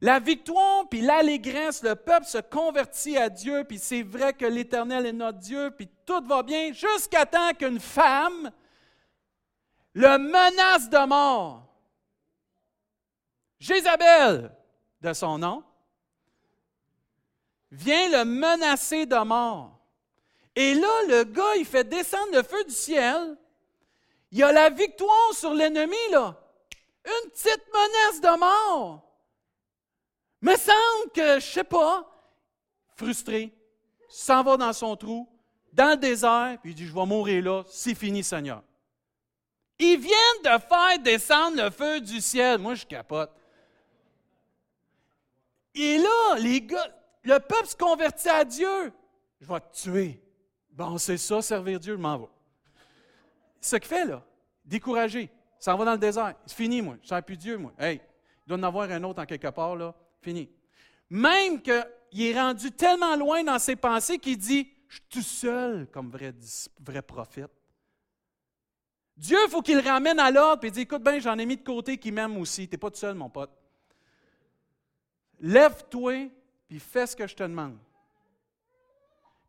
[0.00, 5.06] La victoire, puis l'allégresse, le peuple se convertit à Dieu, puis c'est vrai que l'Éternel
[5.06, 8.50] est notre Dieu, puis tout va bien, jusqu'à temps qu'une femme
[9.94, 11.68] le menace de mort.
[13.60, 14.52] Jézabel,
[15.00, 15.62] de son nom,
[17.70, 19.71] vient le menacer de mort.
[20.54, 23.36] Et là, le gars, il fait descendre le feu du ciel.
[24.30, 26.38] Il a la victoire sur l'ennemi, là.
[27.04, 29.02] Une petite menace de mort.
[30.40, 32.08] Me semble que, je sais pas,
[32.96, 33.52] frustré,
[34.08, 35.28] s'en va dans son trou,
[35.72, 38.62] dans le désert, puis il dit, je vais mourir là, c'est fini, Seigneur.
[39.78, 42.58] Ils viennent de faire descendre le feu du ciel.
[42.58, 43.30] Moi, je capote.
[45.74, 46.88] Et là, les gars,
[47.24, 48.92] le peuple se convertit à Dieu.
[49.40, 50.21] Je vais te tuer.
[50.72, 52.28] Bon, c'est ça, servir Dieu, je m'en vais.
[53.60, 54.24] Ce qu'il fait, là,
[54.64, 56.34] découragé, s'en va dans le désert.
[56.46, 56.96] C'est fini, moi.
[57.00, 57.72] Je ne sers plus Dieu, moi.
[57.78, 58.00] Hey,
[58.46, 59.94] il doit en avoir un autre en quelque part, là.
[60.20, 60.48] Fini.
[61.10, 65.86] Même qu'il est rendu tellement loin dans ses pensées qu'il dit Je suis tout seul
[65.92, 66.34] comme vrai,
[66.80, 67.50] vrai prophète.
[69.16, 71.56] Dieu, il faut qu'il le ramène à l'ordre et dit Écoute bien, j'en ai mis
[71.56, 72.66] de côté qui m'aime aussi.
[72.66, 73.50] Tu n'es pas tout seul, mon pote.
[75.38, 76.30] Lève-toi
[76.66, 77.76] puis fais ce que je te demande.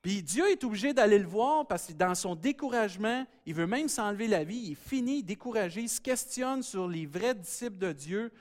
[0.04, 3.88] Puis Dieu est obligé d'aller le voir parce que dans son découragement, il veut même
[3.88, 4.58] s'enlever la vie.
[4.58, 8.32] Il est fini, découragé, il se questionne sur les vrais disciples de Dieu.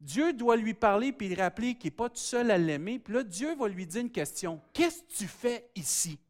[0.00, 3.00] Dieu doit lui parler puis lui rappeler qu'il n'est pas tout seul à l'aimer.
[3.00, 6.20] Puis là, Dieu va lui dire une question Qu'est-ce que tu fais ici?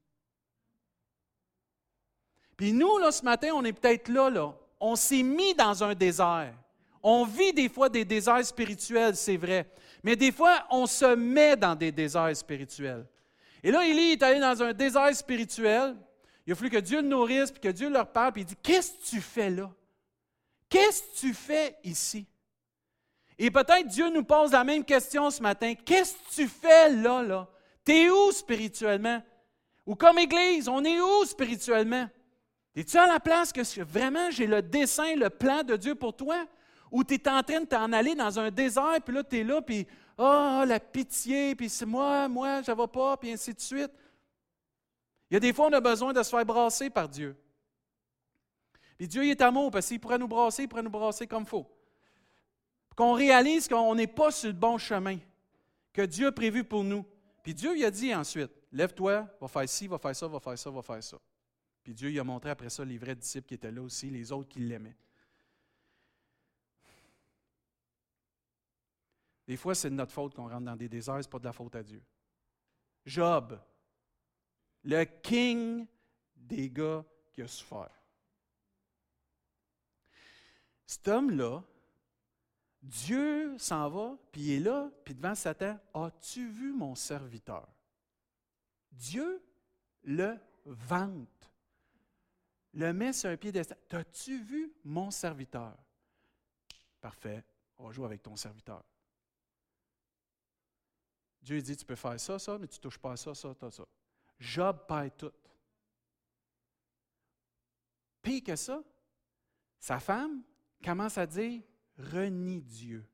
[2.57, 4.55] Puis nous, là, ce matin, on est peut-être là, là.
[4.81, 6.55] On s'est mis dans un désert.
[7.03, 9.71] On vit des fois des déserts spirituels, c'est vrai.
[10.03, 13.07] Mais des fois, on se met dans des déserts spirituels.
[13.67, 15.97] Et là, Élie est allé dans un désert spirituel.
[16.47, 18.55] Il a fallu que Dieu le nourrisse, puis que Dieu leur parle, puis il dit
[18.63, 19.73] Qu'est-ce que tu fais là?
[20.69, 22.29] Qu'est-ce que tu fais ici?
[23.37, 25.75] Et peut-être Dieu nous pose la même question ce matin.
[25.85, 27.49] Qu'est-ce que tu fais là, là?
[27.85, 29.21] T'es où spirituellement?
[29.85, 32.09] Ou comme Église, on est où spirituellement?
[32.77, 36.47] Es-tu à la place que vraiment j'ai le dessein, le plan de Dieu pour toi?
[36.93, 39.43] Ou tu es en train de t'en aller dans un désert, puis là, tu es
[39.43, 43.53] là, puis ah, la pitié, puis c'est moi, moi, je ne vais pas, puis ainsi
[43.53, 43.93] de suite.
[45.31, 47.37] Il y a des fois, on a besoin de se faire brasser par Dieu.
[48.97, 51.45] Puis Dieu il est amour, parce qu'il pourrait nous brasser, il pourrait nous brasser comme
[51.45, 51.67] faut.
[52.95, 55.19] Qu'on réalise qu'on n'est pas sur le bon chemin
[55.93, 57.05] que Dieu a prévu pour nous.
[57.43, 60.59] Puis Dieu il a dit ensuite, lève-toi, va faire ci, va faire ça, va faire
[60.59, 61.19] ça, va faire ça.
[61.83, 64.33] Puis Dieu il a montré après ça les vrais disciples qui étaient là aussi, les
[64.33, 64.97] autres qui l'aimaient.
[69.47, 71.45] Des fois, c'est de notre faute qu'on rentre dans des déserts, ce n'est pas de
[71.45, 72.03] la faute à Dieu.
[73.05, 73.61] Job,
[74.85, 75.87] le king
[76.35, 77.91] des gars qui a souffert.
[80.85, 81.63] Cet homme-là,
[82.83, 87.69] Dieu s'en va, puis il est là, puis devant Satan, as-tu vu mon serviteur?
[88.93, 89.43] Dieu
[90.05, 91.51] le vante,
[92.75, 93.79] le met sur un pied d'estal.
[93.91, 95.77] As-tu vu mon serviteur?
[97.01, 97.45] Parfait,
[97.79, 98.85] on va jouer avec ton serviteur.
[101.47, 103.55] Dieu dit, tu peux faire ça, ça, mais tu ne touches pas à ça, ça,
[103.55, 103.87] ça, ça.
[104.41, 105.31] Job paye tout.
[108.21, 108.83] Pire que ça,
[109.79, 110.43] sa femme
[110.83, 111.63] commence à dire,
[111.97, 113.09] renie Dieu.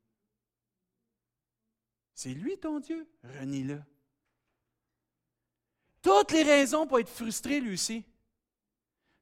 [2.14, 3.82] C'est lui ton Dieu, renie-le.
[6.00, 8.02] Toutes les raisons pour être frustré, lui aussi.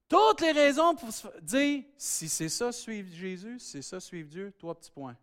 [0.09, 1.11] Toutes les raisons pour
[1.42, 5.18] dire si c'est ça, suivre Jésus, si c'est ça, suivre Dieu, trois petits points.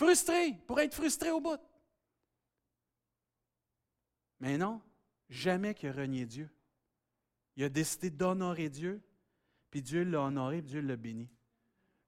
[0.00, 1.60] Frustré, pour être frustré au bout.
[4.40, 4.80] Mais non,
[5.28, 6.48] jamais qu'il a renié Dieu.
[7.54, 9.02] Il a décidé d'honorer Dieu,
[9.70, 11.28] puis Dieu l'a honoré, puis Dieu l'a béni.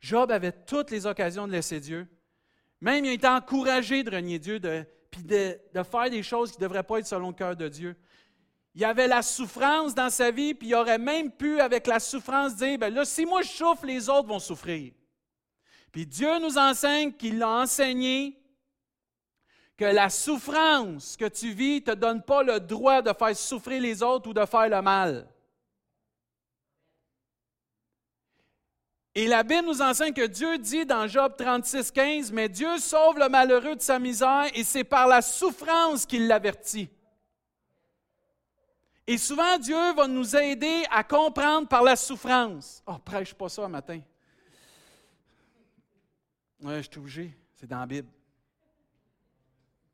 [0.01, 2.09] Job avait toutes les occasions de laisser Dieu.
[2.81, 6.57] Même il a été encouragé de renier Dieu, de, puis de, faire des choses qui
[6.57, 7.95] ne devraient pas être selon le cœur de Dieu.
[8.75, 12.57] Il avait la souffrance dans sa vie, puis il aurait même pu, avec la souffrance,
[12.57, 14.95] dire, ben là, si moi je souffre, les autres vont souffrir.
[15.93, 18.39] Puis Dieu nous enseigne qu'il l'a enseigné
[19.77, 23.81] que la souffrance que tu vis ne te donne pas le droit de faire souffrir
[23.81, 25.29] les autres ou de faire le mal.
[29.15, 33.19] Et la Bible nous enseigne que Dieu dit dans Job 36, 15, Mais Dieu sauve
[33.19, 36.89] le malheureux de sa misère et c'est par la souffrance qu'il l'avertit.
[39.07, 42.83] Et souvent, Dieu va nous aider à comprendre par la souffrance.
[42.87, 44.01] Oh, prêche pas ça matin.
[46.63, 47.37] Oui, je suis obligé.
[47.57, 48.09] C'est dans la Bible.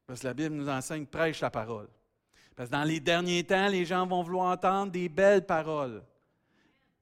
[0.06, 1.88] Parce que la Bible nous enseigne prêche la parole.
[2.54, 6.02] Parce que dans les derniers temps, les gens vont vouloir entendre des belles paroles.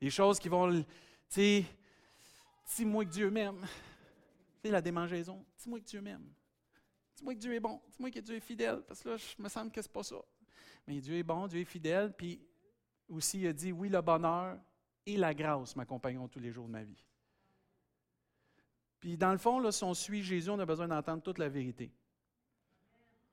[0.00, 0.85] Des choses qui vont, tu
[1.29, 1.64] sais,
[2.76, 3.61] dis-moi que Dieu m'aime.
[3.62, 5.44] Tu sais, la démangeaison.
[5.59, 6.29] Dis-moi que Dieu m'aime.
[7.16, 7.81] Dis-moi que Dieu est bon.
[7.90, 8.83] Dis-moi que Dieu est fidèle.
[8.87, 10.16] Parce que là, je me semble que ce n'est pas ça.
[10.87, 12.12] Mais Dieu est bon, Dieu est fidèle.
[12.12, 12.40] Puis
[13.09, 14.59] aussi, il a dit oui, le bonheur
[15.07, 17.06] et la grâce m'accompagneront tous les jours de ma vie.
[19.01, 21.49] Puis dans le fond, là, si on suit Jésus, on a besoin d'entendre toute la
[21.49, 21.91] vérité.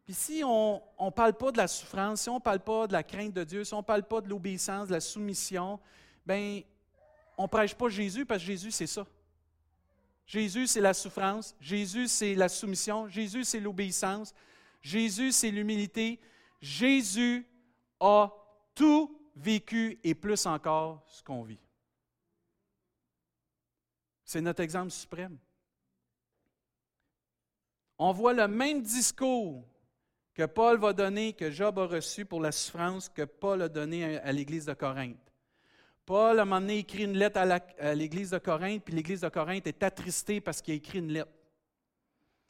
[0.06, 2.94] Puis si on ne parle pas de la souffrance, si on ne parle pas de
[2.94, 5.80] la crainte de Dieu, si on ne parle pas de l'obéissance, de la soumission,
[6.26, 6.62] bien,
[7.38, 9.06] on ne prêche pas Jésus parce que Jésus, c'est ça.
[10.26, 11.56] Jésus, c'est la souffrance.
[11.60, 13.08] Jésus, c'est la soumission.
[13.08, 14.34] Jésus, c'est l'obéissance.
[14.82, 16.20] Jésus, c'est l'humilité.
[16.62, 17.48] Jésus
[18.00, 18.30] a
[18.76, 21.60] tout vécu et plus encore ce qu'on vit.
[24.24, 25.38] C'est notre exemple suprême.
[28.06, 29.64] On voit le même discours
[30.34, 34.18] que Paul va donner, que Job a reçu pour la souffrance, que Paul a donné
[34.18, 35.32] à l'Église de Corinthe.
[36.06, 39.30] Paul, à un moment donné, écrit une lettre à l'Église de Corinthe, puis l'Église de
[39.30, 41.32] Corinthe est attristée parce qu'il a écrit une lettre.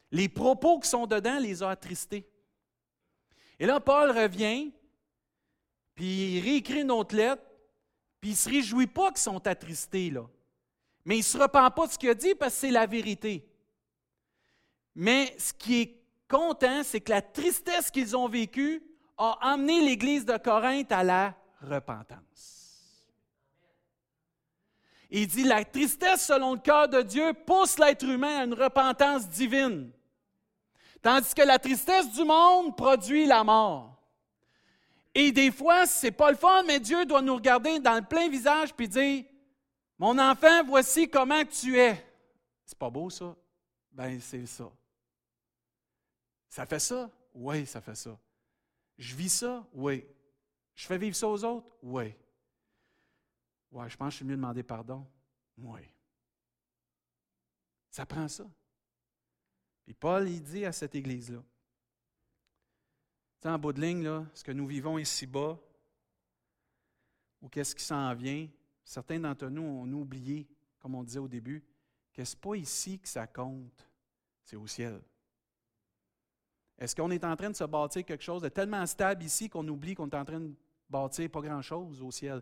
[0.09, 2.27] Les propos qui sont dedans les a attristés.
[3.59, 4.71] Et là, Paul revient,
[5.93, 7.43] puis il réécrit une autre lettre,
[8.19, 10.27] puis il ne se réjouit pas qu'ils sont attristés, là.
[11.05, 12.87] Mais il ne se repent pas de ce qu'il a dit parce que c'est la
[12.87, 13.47] vérité.
[14.95, 18.83] Mais ce qui est content, c'est que la tristesse qu'ils ont vécue
[19.17, 22.53] a amené l'Église de Corinthe à la repentance.
[25.09, 29.27] Il dit, la tristesse selon le cœur de Dieu pousse l'être humain à une repentance
[29.29, 29.91] divine.
[31.03, 33.93] Tandis que la tristesse du monde produit la mort.
[35.13, 38.27] Et des fois, c'est pas le fun, mais Dieu doit nous regarder dans le plein
[38.27, 39.23] visage puis dire
[39.99, 42.03] Mon enfant, voici comment tu es.
[42.65, 43.35] C'est pas beau, ça?
[43.91, 44.71] Ben, c'est ça.
[46.53, 47.09] Ça fait ça?
[47.33, 48.15] Oui, ça fait ça.
[48.99, 49.67] Je vis ça?
[49.73, 50.05] Oui.
[50.75, 51.75] Je fais vivre ça aux autres?
[51.81, 52.13] Oui.
[53.71, 55.03] Oui, je pense que je suis mieux demander pardon?
[55.57, 55.81] Oui.
[57.89, 58.47] Ça prend ça.
[59.83, 61.43] Puis Paul, il dit à cette église-là,
[63.45, 65.59] en bout de ligne, là, ce que nous vivons ici-bas,
[67.41, 68.47] ou qu'est-ce qui s'en vient,
[68.83, 71.65] certains d'entre nous ont oublié, comme on disait au début,
[72.13, 73.89] que ce n'est pas ici que ça compte,
[74.43, 75.01] c'est au ciel.
[76.83, 79.65] Est-ce qu'on est en train de se bâtir quelque chose de tellement stable ici qu'on
[79.69, 80.51] oublie qu'on est en train de
[80.89, 82.41] bâtir pas grand-chose au ciel?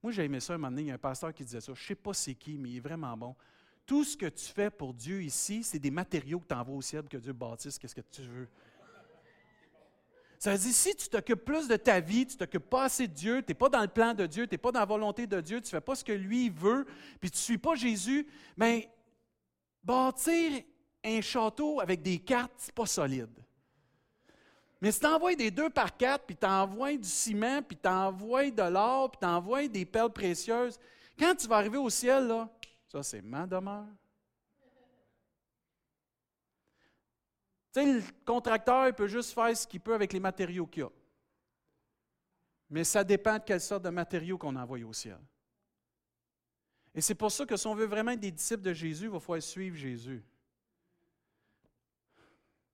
[0.00, 1.74] Moi, j'ai aimé ça un moment donné, il y a un pasteur qui disait ça,
[1.74, 3.34] je ne sais pas c'est qui, mais il est vraiment bon.
[3.84, 6.82] Tout ce que tu fais pour Dieu ici, c'est des matériaux que tu envoies au
[6.82, 8.48] ciel que Dieu bâtisse, qu'est-ce que tu veux.
[10.38, 13.08] Ça veut dire, si tu t'occupes plus de ta vie, tu ne t'occupes pas assez
[13.08, 14.86] de Dieu, tu n'es pas dans le plan de Dieu, tu n'es pas dans la
[14.86, 16.86] volonté de Dieu, tu ne fais pas ce que lui veut,
[17.20, 18.24] puis tu ne suis pas Jésus,
[18.56, 18.82] bien,
[19.82, 20.62] bâtir
[21.04, 23.34] un château avec des cartes, ce pas solide.
[24.80, 27.88] Mais si tu envoies des deux par quatre, puis tu envoies du ciment, puis tu
[27.88, 30.78] envoies de l'or, puis tu envoies des perles précieuses,
[31.18, 32.48] quand tu vas arriver au ciel, là,
[32.88, 33.86] ça c'est ma demeure.
[37.72, 40.84] Tu sais, le contracteur il peut juste faire ce qu'il peut avec les matériaux qu'il
[40.84, 40.90] a.
[42.70, 45.18] Mais ça dépend de quelle sorte de matériaux qu'on envoie au ciel.
[46.94, 49.10] Et c'est pour ça que si on veut vraiment être des disciples de Jésus, il
[49.10, 50.24] va falloir suivre Jésus.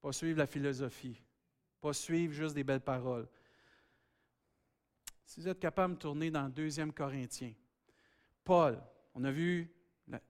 [0.01, 1.21] Pas suivre la philosophie.
[1.93, 3.27] Suivre juste des belles paroles.
[5.25, 7.53] Si vous êtes capable de tourner dans 2 Corinthiens,
[8.43, 8.81] Paul,
[9.13, 9.69] on a vu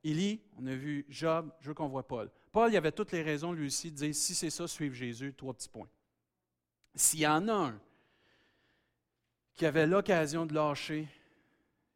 [0.04, 2.32] Élie, on a vu Job, je veux qu'on voit Paul.
[2.52, 5.34] Paul, il avait toutes les raisons, lui aussi, de dire si c'est ça, suivre Jésus,
[5.36, 5.90] trois petits points.
[6.96, 7.80] S'il y en a un
[9.54, 11.08] qui avait l'occasion de lâcher,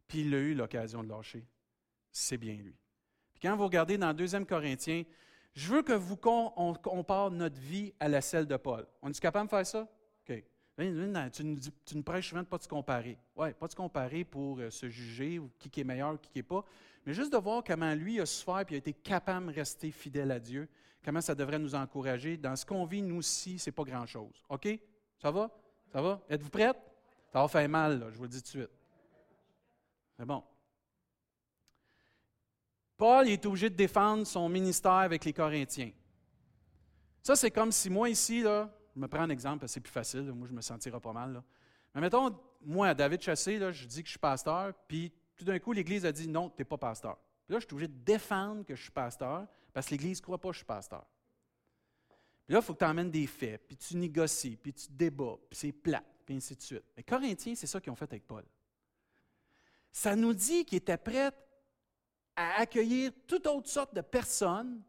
[0.07, 1.43] puis il a eu l'occasion de lâcher.
[2.11, 2.75] C'est bien lui.
[3.33, 5.03] Puis quand vous regardez dans 2 Corinthiens,
[5.53, 8.85] je veux que vous on compare notre vie à la celle de Paul.
[9.01, 9.81] On est capable de faire ça?
[9.81, 10.43] OK.
[10.77, 13.17] Tu nous, tu nous prêches souvent de ne te comparer.
[13.35, 16.63] Oui, pas te comparer pour euh, se juger, ou qui est meilleur, qui n'est pas,
[17.05, 20.31] mais juste de voir comment lui a souffert et a été capable de rester fidèle
[20.31, 20.69] à Dieu,
[21.03, 22.37] comment ça devrait nous encourager.
[22.37, 24.41] Dans ce qu'on vit, nous aussi, ce n'est pas grand-chose.
[24.49, 24.67] OK?
[25.21, 25.51] Ça va?
[25.91, 26.21] Ça va?
[26.29, 26.77] Êtes-vous prête?
[27.31, 28.71] Ça va faire mal, je vous le dis tout de suite.
[30.17, 30.43] C'est bon.
[33.01, 35.91] Paul est obligé de défendre son ministère avec les Corinthiens.
[37.23, 40.31] Ça, c'est comme si moi ici, là, je me prends un exemple, c'est plus facile,
[40.31, 41.41] moi je me sentirais pas mal.
[41.95, 45.57] Mais mettons, moi, David Chassé, là, je dis que je suis pasteur, puis tout d'un
[45.57, 47.17] coup, l'Église a dit non, tu n'es pas pasteur.
[47.47, 50.23] Puis là, je suis obligé de défendre que je suis pasteur, parce que l'Église ne
[50.23, 51.03] croit pas que je suis pasteur.
[52.45, 55.39] Puis là, il faut que tu emmènes des faits, puis tu négocies, puis tu débats,
[55.49, 56.83] puis c'est plat, puis ainsi de suite.
[56.95, 58.45] Mais Corinthiens, c'est ça qu'ils ont fait avec Paul.
[59.91, 61.31] Ça nous dit qu'ils étaient prêts
[62.35, 64.81] à accueillir toute autre sorte de personnes,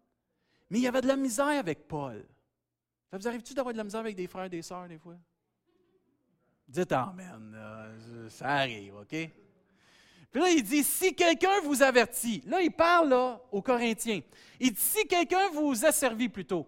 [0.70, 2.24] mais il y avait de la misère avec Paul.
[3.11, 5.16] Ça vous arrive-tu d'avoir de la misère avec des frères et des sœurs des fois?
[6.66, 7.55] Dites Amen.
[8.31, 9.14] ça arrive, OK?
[10.31, 14.22] Puis là, il dit, si quelqu'un vous avertit, là, il parle là, aux Corinthiens.
[14.59, 16.66] Il dit, si quelqu'un vous a servi plutôt.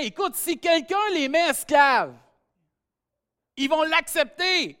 [0.00, 2.16] Écoute, si quelqu'un les met esclaves,
[3.58, 4.78] ils vont l'accepter.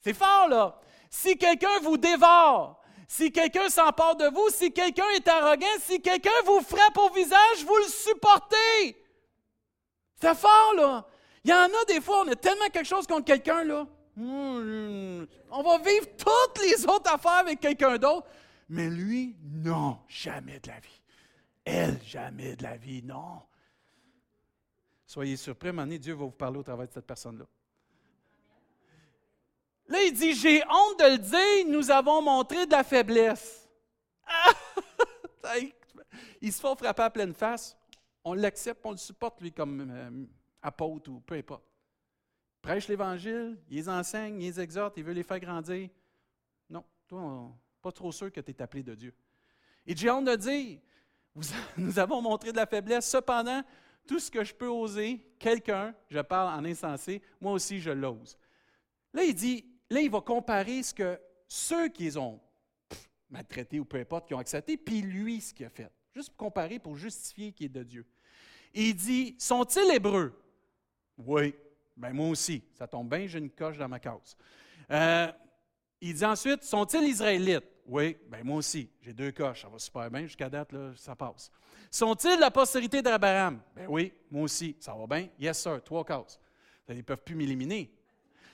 [0.00, 0.78] C'est fort, là.
[1.08, 2.79] Si quelqu'un vous dévore,
[3.10, 7.64] si quelqu'un s'empare de vous, si quelqu'un est arrogant, si quelqu'un vous frappe au visage,
[7.66, 9.04] vous le supportez.
[10.20, 11.04] C'est fort, là.
[11.42, 13.84] Il y en a des fois, on a tellement quelque chose contre quelqu'un, là.
[14.14, 18.28] Hmm, on va vivre toutes les autres affaires avec quelqu'un d'autre.
[18.68, 21.02] Mais lui, non, jamais de la vie.
[21.64, 23.42] Elle, jamais de la vie, non.
[25.04, 27.46] Soyez surpris, à Dieu va vous parler au travers de cette personne-là.
[29.90, 33.68] Là, il dit, j'ai honte de le dire, nous avons montré de la faiblesse.
[36.40, 37.76] Ils se font frapper à pleine face
[38.24, 40.26] on l'accepte, on le supporte, lui, comme euh,
[40.62, 41.64] apôtre ou peu importe.
[42.62, 45.88] Prêche l'Évangile, il les enseigne, il les exhorte, il veut les faire grandir.
[46.68, 47.50] Non, toi,
[47.80, 49.14] pas trop sûr que tu es appelé de Dieu.
[49.86, 50.80] Et j'ai honte de dire,
[51.78, 53.62] nous avons montré de la faiblesse, cependant,
[54.06, 58.36] tout ce que je peux oser, quelqu'un, je parle en insensé, moi aussi je l'ose.
[59.14, 62.40] Là, il dit, là, il va comparer ce que ceux qui ont
[63.28, 65.90] maltraités ou peu importe, qui ont accepté, puis lui, ce qu'il a fait.
[66.14, 68.06] Juste pour comparer, pour justifier qu'il est de Dieu.
[68.74, 70.32] il dit Sont-ils hébreux?
[71.18, 71.54] Oui.
[71.96, 72.64] Ben moi aussi.
[72.74, 74.36] Ça tombe bien, j'ai une coche dans ma cause.
[74.90, 75.30] Euh,
[76.00, 77.64] il dit ensuite Sont-ils israélites?
[77.86, 78.16] Oui.
[78.28, 78.90] Ben moi aussi.
[79.00, 79.62] J'ai deux coches.
[79.62, 80.22] Ça va super bien.
[80.22, 81.50] Jusqu'à date, là, ça passe.
[81.90, 83.60] Sont-ils la postérité d'Abraham?
[83.74, 84.12] Ben oui.
[84.30, 84.76] Moi aussi.
[84.80, 85.28] Ça va bien?
[85.38, 85.82] Yes, sir.
[85.84, 86.40] Trois cases.
[86.88, 87.92] Ils ne peuvent plus m'éliminer.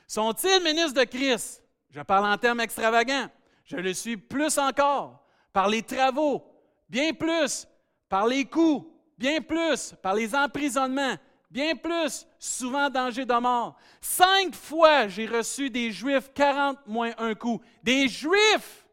[0.07, 1.63] Sont-ils ministres de Christ?
[1.91, 3.29] Je parle en termes extravagants.
[3.65, 6.45] Je le suis plus encore par les travaux,
[6.89, 7.67] bien plus
[8.09, 8.87] par les coups,
[9.19, 11.17] bien plus par les emprisonnements,
[11.51, 13.77] bien plus souvent danger de mort.
[14.01, 17.61] Cinq fois, j'ai reçu des Juifs 40 moins un coup.
[17.83, 18.87] Des Juifs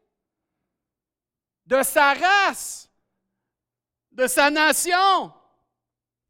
[1.65, 2.89] de sa race,
[4.11, 5.33] de sa nation.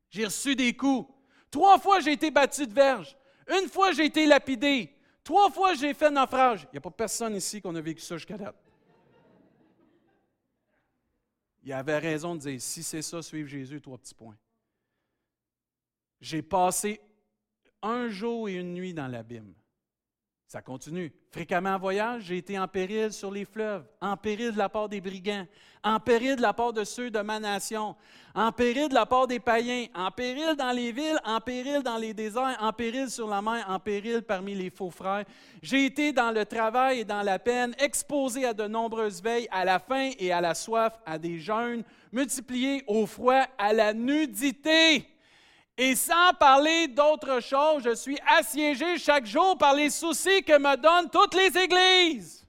[0.10, 1.10] J'ai reçu des coups.
[1.50, 3.15] Trois fois, j'ai été battu de verge.
[3.47, 4.93] Une fois, j'ai été lapidé.
[5.23, 6.63] Trois fois, j'ai fait naufrage.
[6.63, 8.56] Il n'y a pas personne ici qu'on a vécu ça jusqu'à date
[11.63, 14.38] il avait raison de dire, si c'est ça, suivre Jésus, trois petits points.
[16.19, 17.01] J'ai passé
[17.82, 19.53] un jour et une nuit dans l'abîme.
[20.54, 21.12] Ça continue.
[21.32, 24.88] Fréquemment en voyage, j'ai été en péril sur les fleuves, en péril de la part
[24.88, 25.48] des brigands,
[25.84, 27.96] en péril de la part de ceux de ma nation,
[28.36, 31.98] en péril de la part des païens, en péril dans les villes, en péril dans
[31.98, 35.26] les déserts, en péril sur la mer, en péril parmi les faux frères.
[35.63, 39.66] J'ai été dans le travail et dans la peine, exposé à de nombreuses veilles, à
[39.66, 45.12] la faim et à la soif, à des jeûnes, multiplié au froid, à la nudité.
[45.78, 50.78] Et sans parler d'autre chose, je suis assiégé chaque jour par les soucis que me
[50.78, 52.46] donnent toutes les églises.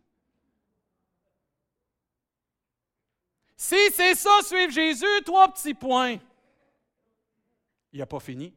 [3.56, 6.18] Si c'est ça, suivre Jésus, trois petits points.
[7.92, 8.52] Il n'a pas fini.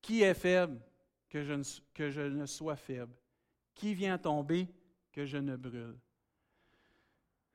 [0.00, 0.80] Qui est faible
[1.28, 1.64] que je, ne,
[1.94, 3.12] que je ne sois faible?
[3.74, 4.68] Qui vient tomber
[5.10, 5.98] que je ne brûle?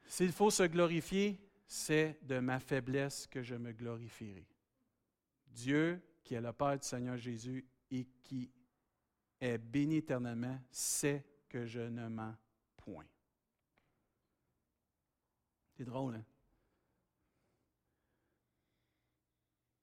[0.06, 4.48] S'il faut se glorifier, c'est de ma faiblesse que je me glorifierai.
[5.48, 8.50] Dieu, qui est le Père du Seigneur Jésus et qui
[9.40, 12.36] est béni éternellement, sait que je ne mens
[12.78, 13.06] point.
[15.76, 16.26] C'est drôle, hein?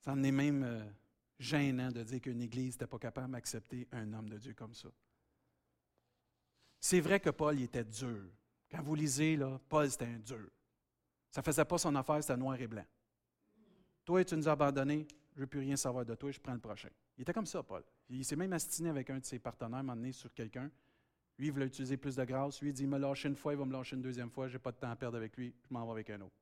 [0.01, 0.85] Ça en est même euh,
[1.39, 4.89] gênant de dire qu'une Église n'était pas capable d'accepter un homme de Dieu comme ça.
[6.79, 8.29] C'est vrai que Paul était dur.
[8.71, 10.51] Quand vous lisez, là, Paul, c'était un dur.
[11.35, 12.85] Ça ne faisait pas son affaire, c'était noir et blanc.
[14.05, 16.53] Toi, tu nous as abandonnés, je ne veux plus rien savoir de toi, je prends
[16.53, 16.91] le prochain.
[17.19, 17.83] Il était comme ça, Paul.
[18.09, 20.71] Il s'est même astiné avec un de ses partenaires, un sur quelqu'un.
[21.37, 22.63] Lui, il voulait utiliser plus de grâce.
[22.63, 24.47] Lui, il dit, il me lâche une fois, il va me lâcher une deuxième fois,
[24.47, 26.37] je n'ai pas de temps à perdre avec lui, je m'en vais avec un autre.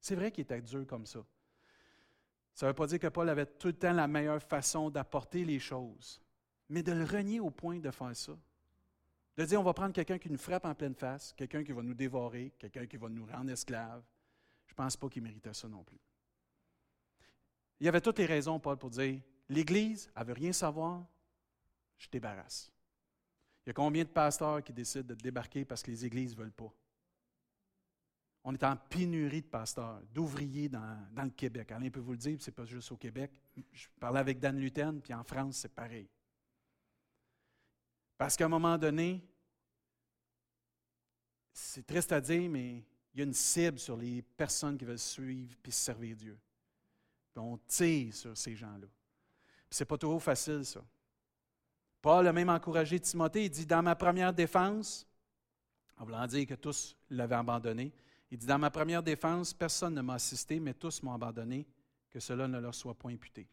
[0.00, 1.20] C'est vrai qu'il était dur comme ça.
[2.54, 5.44] Ça ne veut pas dire que Paul avait tout le temps la meilleure façon d'apporter
[5.44, 6.18] les choses,
[6.70, 8.32] mais de le renier au point de faire ça.
[9.38, 11.80] De dire, on va prendre quelqu'un qui nous frappe en pleine face, quelqu'un qui va
[11.80, 14.02] nous dévorer, quelqu'un qui va nous rendre esclaves.
[14.66, 16.00] Je ne pense pas qu'il méritait ça non plus.
[17.78, 21.06] Il y avait toutes les raisons, Paul, pour dire, l'Église, elle ne veut rien savoir,
[21.98, 22.72] je débarrasse.
[23.64, 26.42] Il y a combien de pasteurs qui décident de débarquer parce que les églises ne
[26.42, 26.74] veulent pas?
[28.42, 31.70] On est en pénurie de pasteurs, d'ouvriers dans, le Québec.
[31.70, 33.30] Alain peut vous le dire, ce n'est pas juste au Québec.
[33.70, 36.08] Je parlais avec Dan Luten, puis en France, c'est pareil.
[38.18, 39.22] Parce qu'à un moment donné,
[41.52, 44.98] c'est triste à dire, mais il y a une cible sur les personnes qui veulent
[44.98, 46.38] suivre et servir Dieu.
[47.32, 48.88] Puis on tire sur ces gens-là.
[49.70, 50.84] Ce n'est pas trop facile, ça.
[52.02, 53.44] Paul a même encouragé Timothée.
[53.44, 55.06] Il dit Dans ma première défense,
[55.96, 57.92] en voulant dire que tous l'avaient abandonné,
[58.30, 61.66] il dit Dans ma première défense, personne ne m'a assisté, mais tous m'ont abandonné,
[62.10, 63.48] que cela ne leur soit point imputé.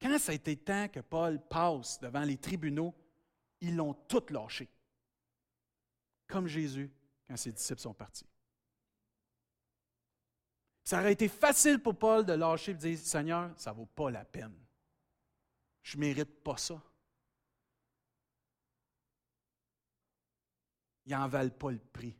[0.00, 2.94] Quand ça a été temps que Paul passe devant les tribunaux,
[3.60, 4.68] ils l'ont tout lâché.
[6.26, 6.90] Comme Jésus
[7.26, 8.26] quand ses disciples sont partis.
[10.84, 13.86] Ça aurait été facile pour Paul de lâcher et de dire Seigneur, ça ne vaut
[13.86, 14.54] pas la peine.
[15.82, 16.80] Je ne mérite pas ça.
[21.06, 22.16] Ils n'en valent pas le prix.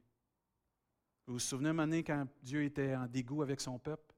[1.27, 4.15] Vous vous souvenez un moment quand Dieu était en dégoût avec son peuple?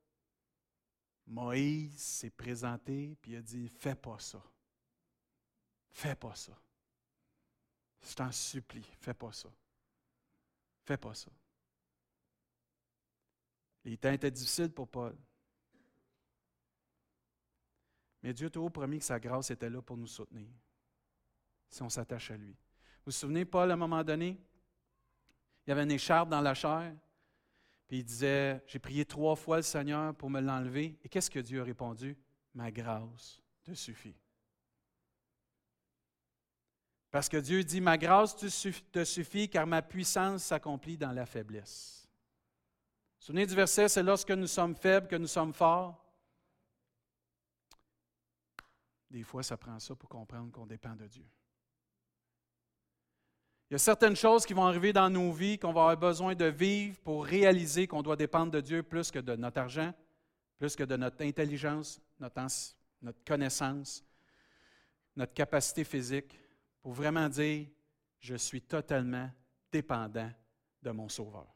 [1.27, 4.43] Moïse s'est présenté puis il a dit Fais pas ça.
[5.91, 6.53] Fais pas ça.
[8.03, 9.49] Je t'en supplie, fais pas ça.
[10.85, 11.31] Fais pas ça.
[13.85, 15.17] Les temps étaient difficiles pour Paul.
[18.23, 20.49] Mais Dieu t'a promis que sa grâce était là pour nous soutenir,
[21.69, 22.53] si on s'attache à lui.
[22.53, 24.39] Vous vous souvenez, Paul, à un moment donné,
[25.67, 26.95] il y avait une écharpe dans la chair.
[27.87, 30.99] Puis il disait, j'ai prié trois fois le Seigneur pour me l'enlever.
[31.03, 32.19] Et qu'est-ce que Dieu a répondu?
[32.55, 34.17] Ma grâce te suffit.
[37.11, 42.07] Parce que Dieu dit, ma grâce te suffit car ma puissance s'accomplit dans la faiblesse.
[43.19, 46.05] Souvenez du verset, c'est lorsque nous sommes faibles que nous sommes forts.
[49.11, 51.25] Des fois, ça prend ça pour comprendre qu'on dépend de Dieu.
[53.71, 56.35] Il y a certaines choses qui vont arriver dans nos vies qu'on va avoir besoin
[56.35, 59.93] de vivre pour réaliser qu'on doit dépendre de Dieu plus que de notre argent,
[60.59, 62.41] plus que de notre intelligence, notre,
[63.03, 64.03] notre connaissance,
[65.15, 66.39] notre capacité physique,
[66.83, 67.67] pour vraiment dire,
[68.19, 69.31] je suis totalement
[69.71, 70.31] dépendant
[70.83, 71.47] de mon Sauveur.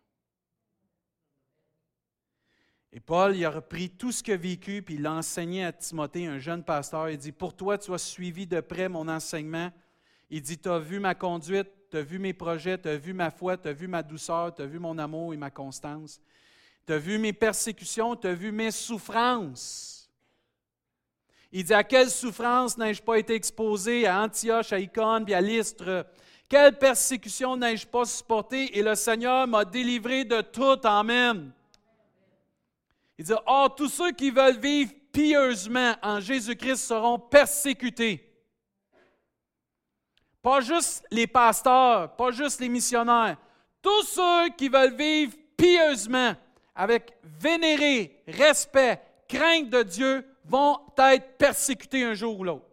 [2.92, 5.72] Et Paul, il a repris tout ce qu'il a vécu, puis il l'a enseigné à
[5.72, 7.08] Timothée, un jeune pasteur.
[7.08, 9.72] Il dit, pour toi, tu as suivi de près mon enseignement.
[10.28, 13.14] Il dit, tu as vu ma conduite, tu as vu mes projets, tu as vu
[13.14, 16.20] ma foi, tu as vu ma douceur, tu as vu mon amour et ma constance.
[16.86, 20.01] Tu as vu mes persécutions, tu as vu mes souffrances.
[21.54, 24.06] Il dit, à quelle souffrance n'ai-je pas été exposé?
[24.06, 26.06] À Antioche, à Icône, puis à Lystre?
[26.48, 28.78] Quelle persécution n'ai-je pas supporté?
[28.78, 30.78] Et le Seigneur m'a délivré de tout.
[30.84, 31.52] Amen.
[33.18, 38.28] Il dit, oh, tous ceux qui veulent vivre pieusement en Jésus-Christ seront persécutés.
[40.40, 43.36] Pas juste les pasteurs, pas juste les missionnaires.
[43.82, 46.34] Tous ceux qui veulent vivre pieusement,
[46.74, 52.66] avec vénéré, respect, crainte de Dieu, vont être persécutés un jour ou l'autre.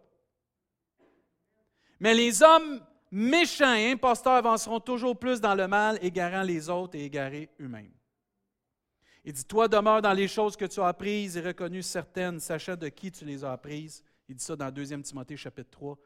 [1.98, 6.96] Mais les hommes méchants et imposteurs avanceront toujours plus dans le mal, égarant les autres
[6.96, 7.92] et égarés eux-mêmes.
[9.24, 12.76] Il dit, toi demeure dans les choses que tu as apprises et reconnues certaines, sachant
[12.76, 14.02] de qui tu les as apprises.
[14.28, 15.98] Il dit ça dans 2 Timothée chapitre 3.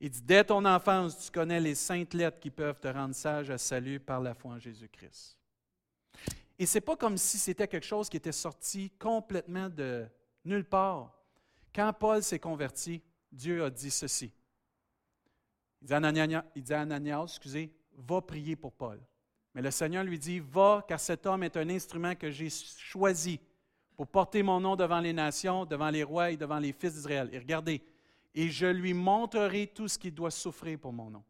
[0.00, 3.50] Il dit, dès ton enfance, tu connais les saintes lettres qui peuvent te rendre sage
[3.50, 5.36] à salut par la foi en Jésus-Christ.
[6.58, 10.06] Et ce n'est pas comme si c'était quelque chose qui était sorti complètement de
[10.48, 11.14] nulle part.
[11.74, 14.32] Quand Paul s'est converti, Dieu a dit ceci.
[15.80, 19.00] Il dit à Ananias, à excusez, va prier pour Paul.
[19.54, 23.40] Mais le Seigneur lui dit, va, car cet homme est un instrument que j'ai choisi
[23.96, 27.28] pour porter mon nom devant les nations, devant les rois et devant les fils d'Israël.
[27.32, 27.82] Et regardez,
[28.34, 31.24] et je lui montrerai tout ce qu'il doit souffrir pour mon nom.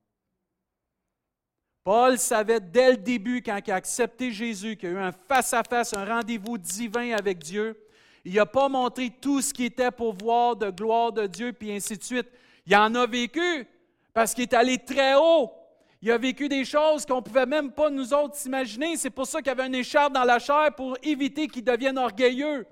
[1.82, 5.12] Paul savait dès le début, quand il a accepté Jésus, qu'il y a eu un
[5.12, 7.80] face-à-face, un rendez-vous divin avec Dieu,
[8.24, 11.72] il n'a pas montré tout ce qui était pour voir de gloire de Dieu, puis
[11.72, 12.26] ainsi de suite.
[12.66, 13.66] Il en a vécu
[14.12, 15.52] parce qu'il est allé très haut.
[16.00, 18.96] Il a vécu des choses qu'on ne pouvait même pas nous autres s'imaginer.
[18.96, 21.98] C'est pour ça qu'il y avait un écharpe dans la chair pour éviter qu'il devienne
[21.98, 22.66] orgueilleux.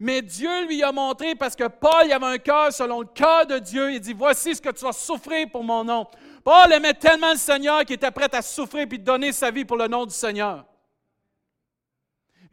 [0.00, 3.58] Mais Dieu lui a montré, parce que Paul avait un cœur selon le cœur de
[3.58, 6.06] Dieu, il dit, voici ce que tu vas souffrir pour mon nom.
[6.42, 9.76] Paul aimait tellement le Seigneur qu'il était prêt à souffrir et donner sa vie pour
[9.76, 10.64] le nom du Seigneur.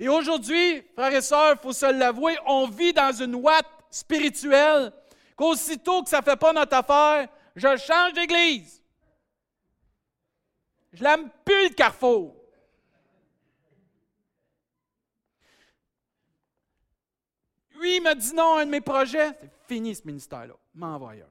[0.02, 4.92] Et aujourd'hui, frères et sœurs, il faut se l'avouer, on vit dans une ouate spirituelle
[5.36, 8.82] qu'aussitôt que ça ne fait pas notre affaire, je change d'église.
[10.92, 12.36] Je l'aime plus le carrefour.
[17.76, 19.34] Lui, il m'a dit non à un de mes projets.
[19.40, 20.56] C'est fini ce ministère-là.
[20.74, 21.30] M'envoie ailleurs.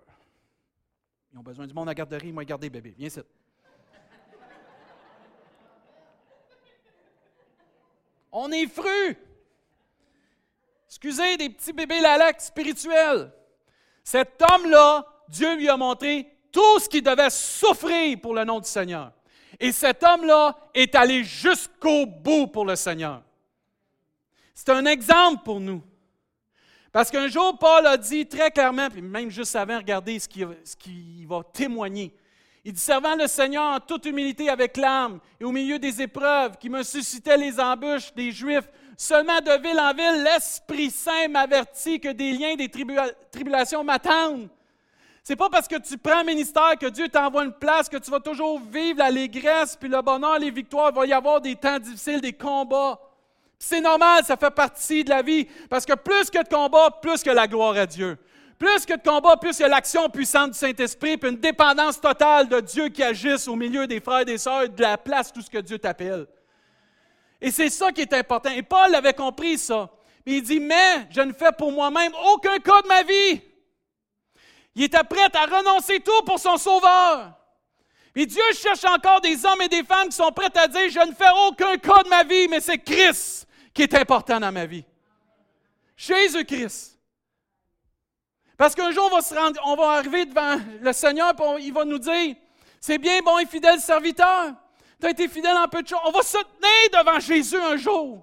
[1.32, 2.94] Ils ont besoin du monde à garderie, moi, garder bébé.
[2.96, 3.18] Viens ici.
[8.32, 9.16] On est fru.
[10.86, 13.32] Excusez, des petits bébés lalacs spirituels.
[14.02, 18.68] Cet homme-là, Dieu lui a montré tout ce qu'il devait souffrir pour le nom du
[18.68, 19.12] Seigneur.
[19.58, 23.22] Et cet homme-là est allé jusqu'au bout pour le Seigneur.
[24.54, 25.82] C'est un exemple pour nous.
[26.92, 31.26] Parce qu'un jour, Paul a dit très clairement, puis même juste avant, regardez ce qu'il
[31.26, 32.12] va témoigner.
[32.70, 36.56] Il dit, servant le Seigneur en toute humilité avec l'âme et au milieu des épreuves
[36.56, 41.98] qui me suscitaient les embûches des Juifs, seulement de ville en ville, l'Esprit Saint m'avertit
[41.98, 42.70] que des liens, des
[43.32, 44.48] tribulations m'attendent.
[45.24, 48.20] C'est pas parce que tu prends ministère que Dieu t'envoie une place que tu vas
[48.20, 50.92] toujours vivre l'allégresse, puis le bonheur, les victoires.
[50.94, 53.00] Il va y avoir des temps difficiles, des combats.
[53.58, 55.48] C'est normal, ça fait partie de la vie.
[55.68, 58.16] Parce que plus que de combats, plus que la gloire à Dieu.
[58.61, 62.61] Plus que de combats, plus que l'action puissante du Saint-Esprit, puis une dépendance totale de
[62.61, 65.48] Dieu qui agisse au milieu des frères et des sœurs, de la place, tout ce
[65.48, 66.26] que Dieu t'appelle.
[67.40, 68.50] Et c'est ça qui est important.
[68.50, 69.88] Et Paul avait compris ça.
[70.26, 73.40] il dit, mais je ne fais pour moi-même aucun cas de ma vie.
[74.74, 77.32] Il était prêt à renoncer tout pour son sauveur.
[78.14, 81.08] Et Dieu cherche encore des hommes et des femmes qui sont prêts à dire, je
[81.08, 84.66] ne fais aucun cas de ma vie, mais c'est Christ qui est important dans ma
[84.66, 84.84] vie.
[85.96, 86.89] Jésus-Christ.
[88.61, 91.72] Parce qu'un jour, on va, se rendre, on va arriver devant le Seigneur et il
[91.72, 92.36] va nous dire,
[92.78, 94.52] c'est bien, bon et fidèle serviteur.
[95.00, 95.98] Tu as été fidèle en peu de choses.
[96.04, 98.22] On va se tenir devant Jésus un jour.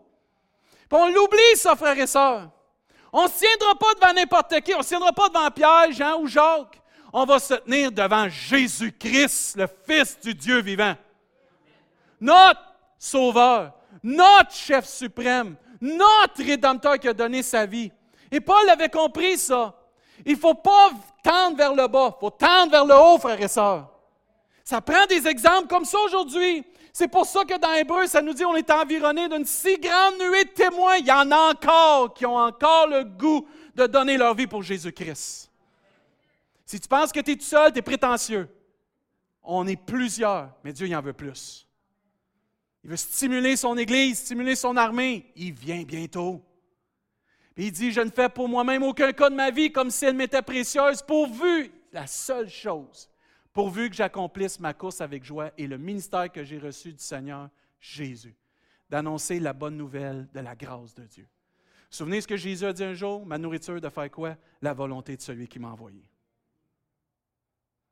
[0.88, 2.52] Puis on l'oublie, ça, frères et sœurs.
[3.12, 4.76] On ne se tiendra pas devant n'importe qui.
[4.76, 6.84] On ne se tiendra pas devant Pierre, Jean ou Jacques.
[7.12, 10.94] On va se tenir devant Jésus-Christ, le Fils du Dieu vivant.
[12.22, 12.62] Notre
[13.00, 13.74] Sauveur,
[14.04, 17.92] notre chef suprême, notre Rédempteur qui a donné sa vie.
[18.32, 19.74] Et Paul avait compris ça.
[20.26, 20.92] Il ne faut pas
[21.24, 23.90] tendre vers le bas, il faut tendre vers le haut, frères et sœurs.
[24.64, 26.66] Ça prend des exemples comme ça aujourd'hui.
[26.92, 30.20] C'est pour ça que dans Hébreu, ça nous dit qu'on est environné d'une si grande
[30.20, 30.98] nuée de témoins.
[30.98, 34.64] Il y en a encore qui ont encore le goût de donner leur vie pour
[34.64, 35.52] Jésus-Christ.
[36.66, 38.50] Si tu penses que tu es tout seul, tu es prétentieux.
[39.44, 41.66] On est plusieurs, mais Dieu y en veut plus.
[42.84, 45.32] Il veut stimuler son Église, stimuler son armée.
[45.36, 46.42] Il vient bientôt.
[47.66, 50.16] Il dit, je ne fais pour moi-même aucun cas de ma vie comme si elle
[50.16, 53.10] m'était précieuse, pourvu, la seule chose,
[53.52, 57.50] pourvu que j'accomplisse ma course avec joie et le ministère que j'ai reçu du Seigneur
[57.80, 58.36] Jésus,
[58.90, 61.24] d'annoncer la bonne nouvelle de la grâce de Dieu.
[61.24, 63.26] Vous vous souvenez ce que Jésus a dit un jour?
[63.26, 64.36] Ma nourriture de faire quoi?
[64.62, 66.04] La volonté de celui qui m'a envoyé.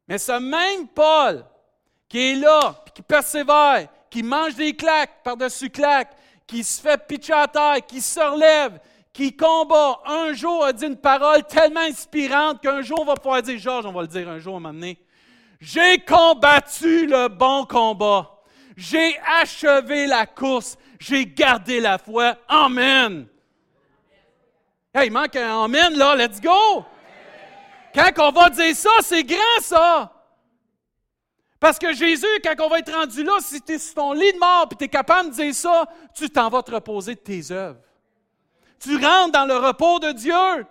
[0.08, 1.46] Mais ce même Paul
[2.08, 7.34] qui est là, qui persévère, qui mange des claques par-dessus claques, qui se fait pitcher
[7.34, 8.80] à terre, qui se relève,
[9.16, 13.42] qui combat, un jour a dit une parole tellement inspirante qu'un jour on va pouvoir
[13.42, 15.00] dire, Georges, on va le dire un jour à un moment donné,
[15.62, 18.30] j'ai combattu le bon combat.
[18.76, 20.78] J'ai achevé la course.
[21.00, 22.36] J'ai gardé la foi.
[22.50, 23.26] Amen.
[24.94, 26.14] Hey, il manque un Amen, là.
[26.18, 26.86] Let's go.
[27.94, 30.12] Quand on va dire ça, c'est grand, ça.
[31.58, 34.34] Parce que Jésus, quand on va être rendu là, si tu es sur ton lit
[34.34, 37.20] de mort et tu es capable de dire ça, tu t'en vas te reposer de
[37.22, 37.80] tes œuvres.
[38.80, 40.66] Tu rentres dans le repos de Dieu.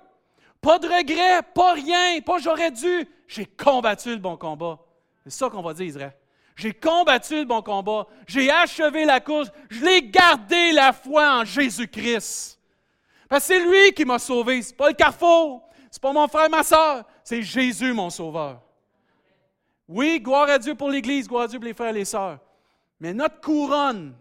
[0.61, 3.09] Pas de regret, pas rien, pas j'aurais dû.
[3.27, 4.79] J'ai combattu le bon combat.
[5.25, 6.17] C'est ça qu'on va dire, Israël.
[6.57, 8.07] J'ai combattu le bon combat.
[8.27, 9.51] J'ai achevé la course.
[9.69, 12.61] Je l'ai gardé la foi en Jésus-Christ.
[13.29, 14.63] Parce que c'est lui qui m'a sauvé.
[14.63, 15.69] Ce n'est pas le carrefour.
[15.91, 17.05] Ce n'est pas mon frère, ma soeur.
[17.25, 18.61] C'est Jésus, mon sauveur.
[19.89, 22.39] Oui, gloire à Dieu pour l'Église, gloire à Dieu pour les frères et les sœurs.
[23.01, 24.15] Mais notre couronne,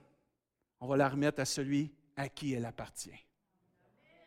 [0.81, 3.22] on va la remettre à celui à qui elle appartient.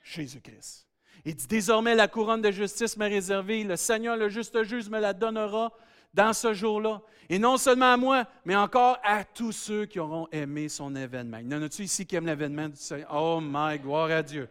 [0.07, 0.87] Jésus-Christ.
[1.25, 5.01] Il dit désormais la couronne de justice m'est réservée, le Seigneur, le juste juge, me
[5.01, 5.73] la donnera
[6.15, 7.03] dans ce jour-là.
[7.29, 11.39] Et non seulement à moi, mais encore à tous ceux qui auront aimé son événement.
[11.39, 13.11] Il y en a-tu ici qui aiment l'événement du Seigneur?
[13.13, 14.49] Oh my, gloire à Dieu.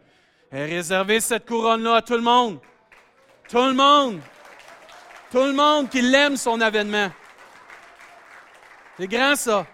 [0.50, 2.60] Elle est réservée cette couronne-là à tout le monde.
[3.48, 4.20] Tout le monde.
[5.30, 7.10] Tout le monde qui l'aime, son avènement.
[8.98, 9.66] C'est grand, ça.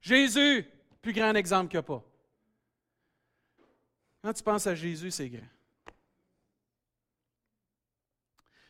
[0.00, 0.66] Jésus,
[1.00, 2.02] plus grand exemple a pas.
[4.22, 5.48] Quand tu penses à Jésus, c'est grand.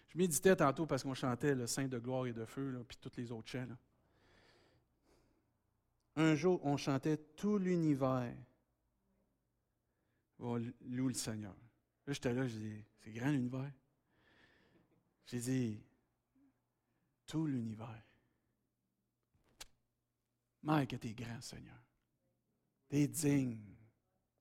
[0.08, 3.12] Je méditais tantôt parce qu'on chantait le Saint de gloire et de feu, puis tous
[3.16, 3.66] les autres chants.
[6.16, 8.34] Un jour, on chantait tout l'univers
[10.38, 11.54] va louer le Seigneur.
[12.06, 13.72] Là, j'étais là, je dis, c'est grand l'univers.
[15.26, 15.84] J'ai dit,
[17.26, 18.02] tout l'univers.
[20.62, 21.78] Mike, que es grand, Seigneur.
[22.88, 23.76] Tu es digne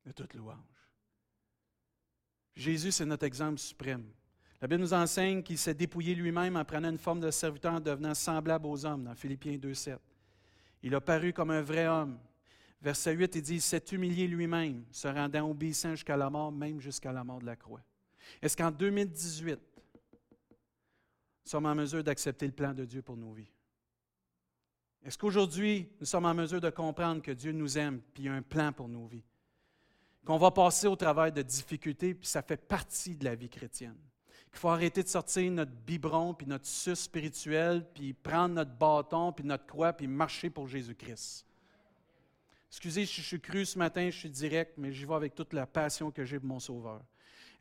[0.06, 0.77] de toute louange.
[2.58, 4.04] Jésus, c'est notre exemple suprême.
[4.60, 7.80] La Bible nous enseigne qu'il s'est dépouillé lui-même en prenant une forme de serviteur, en
[7.80, 10.00] devenant semblable aux hommes, dans Philippiens 2,7.
[10.82, 12.18] Il a paru comme un vrai homme.
[12.82, 16.82] Verset 8, il dit Il s'est humilié lui-même, se rendant obéissant jusqu'à la mort, même
[16.82, 17.84] jusqu'à la mort de la croix.
[18.42, 19.60] Est-ce qu'en 2018, nous
[21.44, 23.52] sommes en mesure d'accepter le plan de Dieu pour nos vies?
[25.06, 28.42] Est-ce qu'aujourd'hui, nous sommes en mesure de comprendre que Dieu nous aime et a un
[28.42, 29.24] plan pour nos vies?
[30.28, 33.96] Qu'on va passer au travail de difficultés, puis ça fait partie de la vie chrétienne.
[34.52, 39.32] Qu'il faut arrêter de sortir notre biberon, puis notre suce spirituel, puis prendre notre bâton,
[39.32, 41.46] puis notre croix, puis marcher pour Jésus-Christ.
[42.70, 45.66] Excusez, je suis cru ce matin, je suis direct, mais j'y vais avec toute la
[45.66, 47.02] passion que j'ai pour mon Sauveur.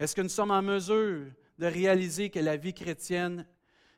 [0.01, 1.27] Est-ce que nous sommes en mesure
[1.61, 3.47] de réaliser que la vie chrétienne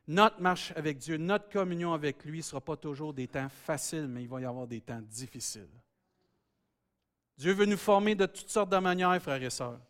[0.07, 4.09] notre marche avec Dieu, notre communion avec lui ne sera pas toujours des temps faciles,
[4.09, 5.71] mais il va y avoir des temps difficiles?
[7.39, 9.81] Dieu veut nous former de toutes sortes de manières, frères et sœurs.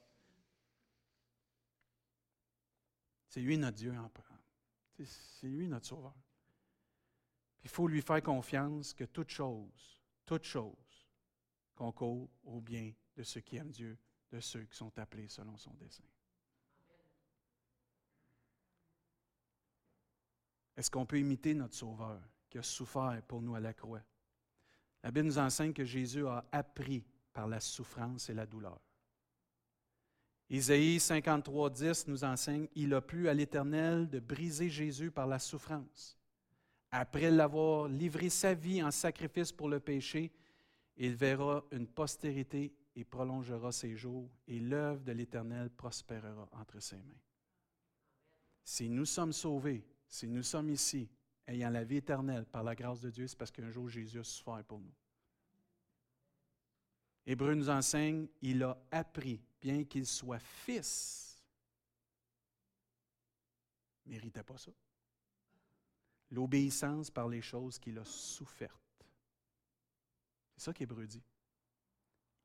[3.27, 3.95] C'est lui notre Dieu.
[5.03, 6.15] C'est lui notre Sauveur.
[7.65, 11.09] Il faut lui faire confiance que toute chose, toute chose,
[11.75, 13.99] concourt au bien de ceux qui aiment Dieu,
[14.31, 16.05] de ceux qui sont appelés selon son dessein.
[20.77, 22.21] Est-ce qu'on peut imiter notre Sauveur
[22.51, 24.03] qui a souffert pour nous à la croix?
[25.03, 27.05] La Bible nous enseigne que Jésus a appris
[27.39, 28.81] par la souffrance et la douleur.
[30.51, 35.39] Isaïe 53, 10 nous enseigne Il a plu à l'Éternel de briser Jésus par la
[35.39, 36.19] souffrance.
[36.91, 40.33] Après l'avoir livré sa vie en sacrifice pour le péché,
[40.97, 46.97] il verra une postérité et prolongera ses jours, et l'œuvre de l'Éternel prospérera entre ses
[46.97, 47.23] mains.
[48.65, 51.09] Si nous sommes sauvés, si nous sommes ici,
[51.47, 54.25] ayant la vie éternelle par la grâce de Dieu, c'est parce qu'un jour Jésus a
[54.25, 54.93] souffert pour nous.
[57.29, 61.45] Hébreu nous enseigne, il a appris, bien qu'il soit fils,
[64.07, 64.73] ne méritait pas ça.
[66.31, 69.05] L'obéissance par les choses qu'il a souffertes.
[70.57, 71.23] C'est ça qu'Hébreu dit.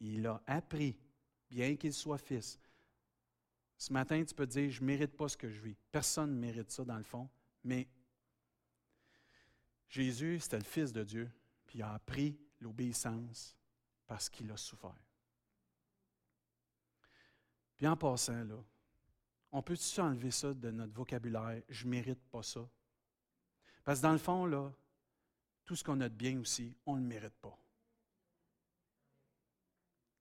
[0.01, 0.99] Il a appris,
[1.49, 2.59] bien qu'il soit fils.
[3.77, 5.77] Ce matin, tu peux dire, je ne mérite pas ce que je vis.
[5.93, 7.29] Personne ne mérite ça dans le fond.
[7.63, 7.87] Mais
[9.87, 11.31] Jésus, c'était le Fils de Dieu,
[11.65, 13.55] puis il a appris l'obéissance
[14.13, 14.93] parce qu'il a souffert.
[17.75, 18.63] Puis en passant, là,
[19.51, 21.63] on peut-tu enlever ça de notre vocabulaire?
[21.67, 22.69] Je ne mérite pas ça?
[23.83, 24.71] Parce que dans le fond, là,
[25.65, 27.57] tout ce qu'on a de bien aussi, on ne le mérite pas.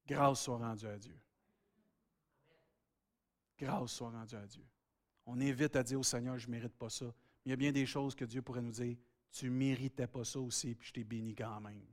[0.06, 1.20] Grâce soit rendue à Dieu.
[3.58, 4.66] Grâce soit rendue à Dieu.
[5.26, 7.12] On invite à dire au Seigneur, je ne mérite pas ça.
[7.44, 8.96] Il y a bien des choses que Dieu pourrait nous dire,
[9.32, 11.84] tu ne méritais pas ça aussi, puis je t'ai béni quand même.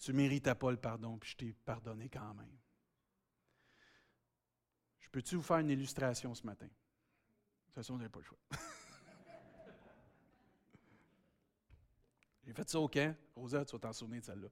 [0.00, 2.56] Tu ne méritais pas le pardon, puis je t'ai pardonné quand même.
[4.98, 6.64] Je peux-tu vous faire une illustration ce matin?
[6.66, 6.70] De
[7.66, 8.38] toute façon, vous n'avez pas le choix.
[12.46, 13.14] J'ai fait ça au camp.
[13.36, 14.48] Rosa, tu vas t'en souvenir de celle-là.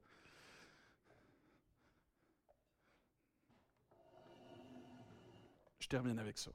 [5.80, 6.50] Je termine avec ça.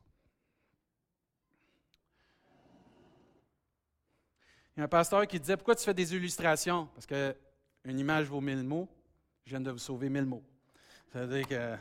[4.75, 7.07] Il y a un pasteur qui disait Pourquoi tu fais des illustrations Parce
[7.83, 8.89] qu'une image vaut mille mots.
[9.45, 10.43] Je viens de vous sauver mille mots.
[11.11, 11.77] Ça veut dire que.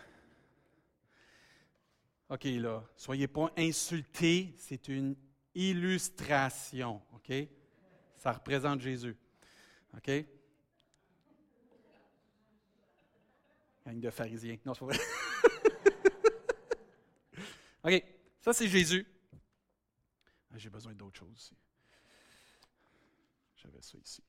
[2.29, 5.15] OK, là, soyez pas insultés, c'est une
[5.55, 7.03] illustration.
[7.13, 7.33] OK?
[8.17, 9.17] Ça représente Jésus.
[9.95, 10.11] OK?
[13.85, 14.57] Gang de pharisiens.
[14.65, 14.99] Non, c'est pas vrai.
[17.85, 18.05] OK,
[18.41, 19.07] ça c'est Jésus.
[20.51, 21.57] Ah, j'ai besoin d'autre chose aussi.
[23.57, 24.23] J'avais ça ici.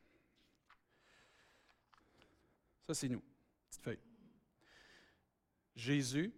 [2.87, 3.23] Ça, c'est nous.
[3.69, 3.99] Petite feuille.
[5.75, 6.33] Jésus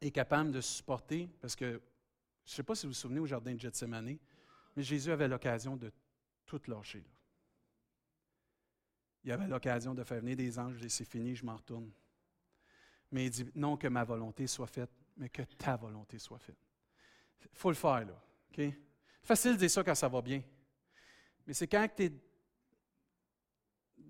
[0.00, 1.80] est capable de supporter, parce que
[2.44, 4.18] je ne sais pas si vous vous souvenez au jardin de Gethsemane,
[4.76, 5.92] mais Jésus avait l'occasion de
[6.46, 7.04] tout lâcher.
[9.22, 11.90] Il avait l'occasion de faire venir des anges, et c'est fini, je m'en retourne.
[13.12, 16.58] Mais il dit, non que ma volonté soit faite, mais que ta volonté soit faite.
[17.42, 18.22] Il faut le faire, là.
[19.22, 20.42] Facile de dire ça quand ça va bien.
[21.46, 22.12] Mais c'est quand tu es.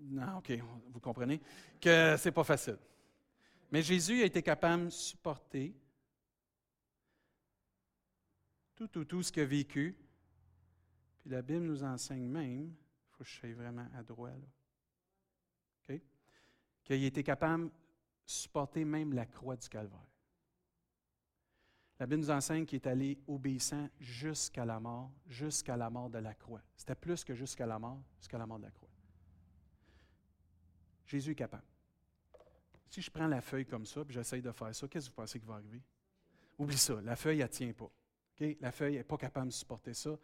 [0.01, 0.51] Non, OK,
[0.91, 1.39] vous comprenez,
[1.79, 2.77] que c'est pas facile.
[3.71, 5.73] Mais Jésus a été capable de supporter
[8.75, 9.95] tout, tout, tout ce qu'il a vécu.
[11.19, 14.01] Puis la Bible nous enseigne même, il faut que je sois vraiment à.
[14.01, 16.01] OK?
[16.83, 17.71] Qu'il a été capable de
[18.25, 20.07] supporter même la croix du calvaire.
[21.99, 26.17] La Bible nous enseigne qu'il est allé obéissant jusqu'à la mort, jusqu'à la mort de
[26.17, 26.63] la croix.
[26.75, 28.90] C'était plus que jusqu'à la mort, jusqu'à la mort de la croix.
[31.11, 31.65] Jésus est capable.
[32.87, 35.15] Si je prends la feuille comme ça, puis j'essaye de faire ça, qu'est-ce que vous
[35.15, 35.81] pensez qui va arriver?
[36.57, 37.91] Oublie ça, la feuille, elle ne tient pas.
[38.61, 40.17] La feuille n'est pas capable de supporter ça.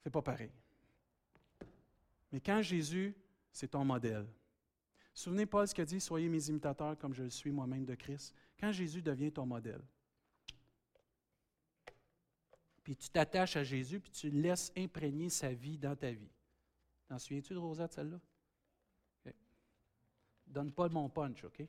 [0.00, 0.52] C'est pas pareil.
[2.30, 3.14] Mais quand Jésus,
[3.50, 4.26] c'est ton modèle.
[5.12, 8.34] Souvenez Paul ce qu'il dit, soyez mes imitateurs comme je le suis moi-même de Christ.
[8.58, 9.82] Quand Jésus devient ton modèle,
[12.84, 16.32] puis tu t'attaches à Jésus, puis tu laisses imprégner sa vie dans ta vie.
[17.08, 18.20] T'en souviens-tu de Rosette, celle-là?
[20.52, 21.66] Donne pas mon punch, OK?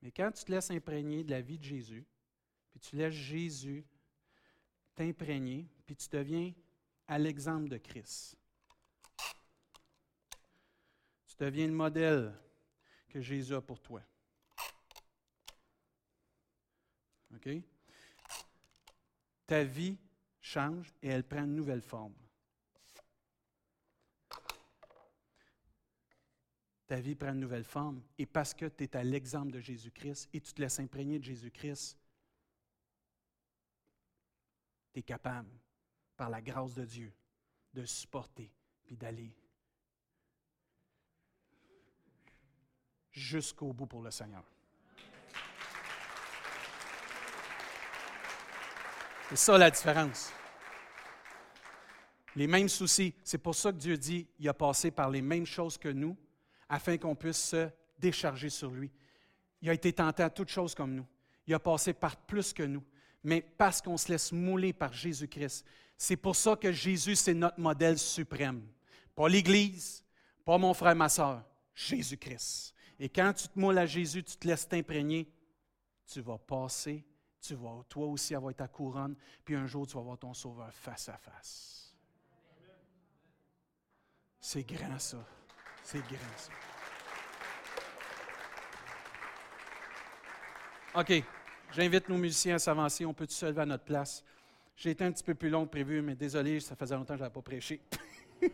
[0.00, 2.06] Mais quand tu te laisses imprégner de la vie de Jésus,
[2.70, 3.84] puis tu laisses Jésus
[4.94, 6.54] t'imprégner, puis tu deviens
[7.08, 8.36] à l'exemple de Christ.
[11.26, 12.32] Tu deviens le modèle
[13.08, 14.02] que Jésus a pour toi.
[17.34, 17.48] OK?
[19.44, 19.98] Ta vie
[20.40, 22.14] change et elle prend une nouvelle forme.
[26.88, 30.30] Ta vie prend une nouvelle forme et parce que tu es à l'exemple de Jésus-Christ
[30.32, 31.98] et tu te laisses imprégner de Jésus-Christ,
[34.94, 35.50] tu es capable,
[36.16, 37.12] par la grâce de Dieu,
[37.74, 38.50] de supporter
[38.84, 39.30] puis d'aller
[43.10, 44.44] jusqu'au bout pour le Seigneur.
[49.28, 50.32] C'est ça la différence.
[52.34, 53.14] Les mêmes soucis.
[53.22, 56.16] C'est pour ça que Dieu dit il a passé par les mêmes choses que nous,
[56.68, 58.90] afin qu'on puisse se décharger sur lui.
[59.60, 61.06] Il a été tenté à toutes choses comme nous.
[61.46, 62.84] Il a passé par plus que nous.
[63.24, 65.64] Mais parce qu'on se laisse mouler par Jésus-Christ.
[65.96, 68.62] C'est pour ça que Jésus, c'est notre modèle suprême.
[69.14, 70.04] Pas l'Église,
[70.44, 71.42] pas mon frère, ma soeur,
[71.74, 72.74] Jésus-Christ.
[73.00, 75.28] Et quand tu te moules à Jésus, tu te laisses t'imprégner,
[76.06, 77.04] tu vas passer
[77.40, 80.72] tu vas toi aussi avoir ta couronne, puis un jour tu vas voir ton Sauveur
[80.72, 81.96] face à face.
[84.40, 85.24] C'est grand ça.
[85.90, 86.50] C'est grand ça.
[91.00, 91.24] OK.
[91.72, 93.06] J'invite nos musiciens à s'avancer.
[93.06, 94.22] On peut se lever à notre place.
[94.76, 97.20] J'ai été un petit peu plus long que prévu, mais désolé, ça faisait longtemps que
[97.20, 97.80] je n'avais pas prêché.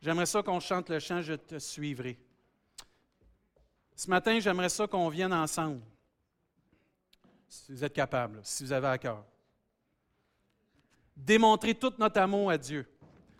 [0.00, 2.16] J'aimerais ça qu'on chante le chant Je te suivrai.
[3.96, 5.80] Ce matin, j'aimerais ça qu'on vienne ensemble.
[7.48, 9.24] Si vous êtes capable, si vous avez à cœur.
[11.16, 12.86] Démontrer tout notre amour à Dieu.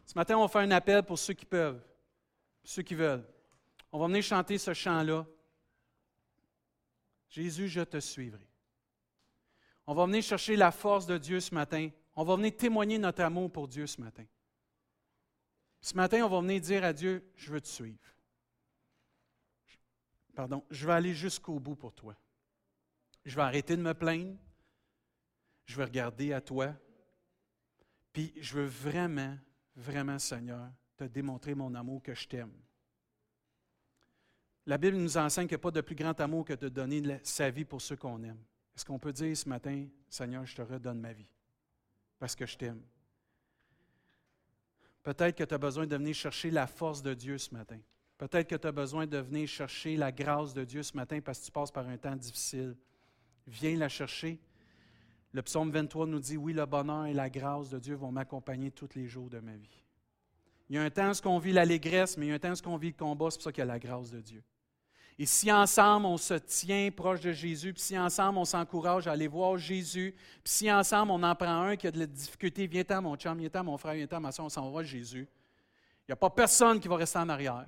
[0.09, 1.81] Ce matin, on va faire un appel pour ceux qui peuvent,
[2.65, 3.29] ceux qui veulent.
[3.93, 5.27] On va venir chanter ce chant-là.
[7.29, 8.49] Jésus, je te suivrai.
[9.87, 11.91] On va venir chercher la force de Dieu ce matin.
[12.17, 14.25] On va venir témoigner notre amour pour Dieu ce matin.
[15.81, 18.01] Ce matin, on va venir dire à Dieu, je veux te suivre
[20.39, 22.17] pardon, je vais aller jusqu'au bout pour toi.
[23.25, 24.37] Je vais arrêter de me plaindre.
[25.65, 26.77] Je vais regarder à toi.
[28.13, 29.37] Puis je veux vraiment,
[29.79, 32.53] vraiment, Seigneur, te démontrer mon amour que je t'aime.
[34.66, 37.20] La Bible nous enseigne qu'il n'y a pas de plus grand amour que de donner
[37.22, 38.43] sa vie pour ceux qu'on aime.
[38.76, 41.29] Est-ce qu'on peut dire ce matin, Seigneur, je te redonne ma vie
[42.18, 42.83] parce que je t'aime?
[45.03, 47.79] Peut-être que tu as besoin de venir chercher la force de Dieu ce matin.
[48.18, 51.41] Peut-être que tu as besoin de venir chercher la grâce de Dieu ce matin parce
[51.41, 52.76] que tu passes par un temps difficile.
[53.47, 54.39] Viens la chercher.
[55.33, 58.70] Le psaume 23 nous dit, oui, le bonheur et la grâce de Dieu vont m'accompagner
[58.70, 59.83] tous les jours de ma vie.
[60.70, 62.53] Il y a un temps où on vit l'allégresse, mais il y a un temps
[62.53, 64.43] où on vit le combat, c'est pour ça qu'il y a la grâce de Dieu.
[65.18, 69.12] Et si ensemble on se tient proche de Jésus, puis si ensemble on s'encourage à
[69.12, 70.14] aller voir Jésus,
[70.45, 73.37] puis si ensemble on en prend un qui a de la difficulté, viens-t'en mon chum,
[73.37, 75.26] viens-t'en mon frère, viens-t'en ma soeur, on s'en va Jésus.
[76.07, 77.66] Il n'y a pas personne qui va rester en arrière.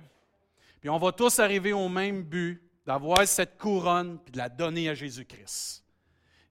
[0.79, 4.89] Puis on va tous arriver au même but, d'avoir cette couronne puis de la donner
[4.89, 5.83] à Jésus-Christ.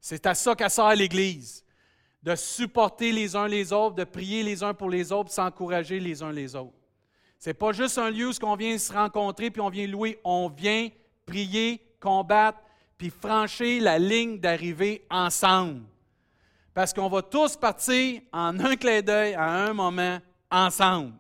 [0.01, 1.65] C'est à ça qu'a sert l'Église,
[2.23, 6.23] de supporter les uns les autres, de prier les uns pour les autres, s'encourager les
[6.23, 6.77] uns les autres.
[7.39, 10.49] C'est pas juste un lieu où on vient se rencontrer puis on vient louer, on
[10.49, 10.89] vient
[11.25, 12.59] prier, combattre
[12.99, 15.83] puis franchir la ligne d'arrivée ensemble.
[16.75, 20.19] Parce qu'on va tous partir en un clin d'œil à un moment
[20.51, 21.15] ensemble.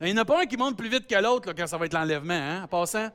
[0.00, 1.86] Il n'y en a pas un qui monte plus vite que l'autre quand ça va
[1.86, 3.08] être l'enlèvement, hein, en passant.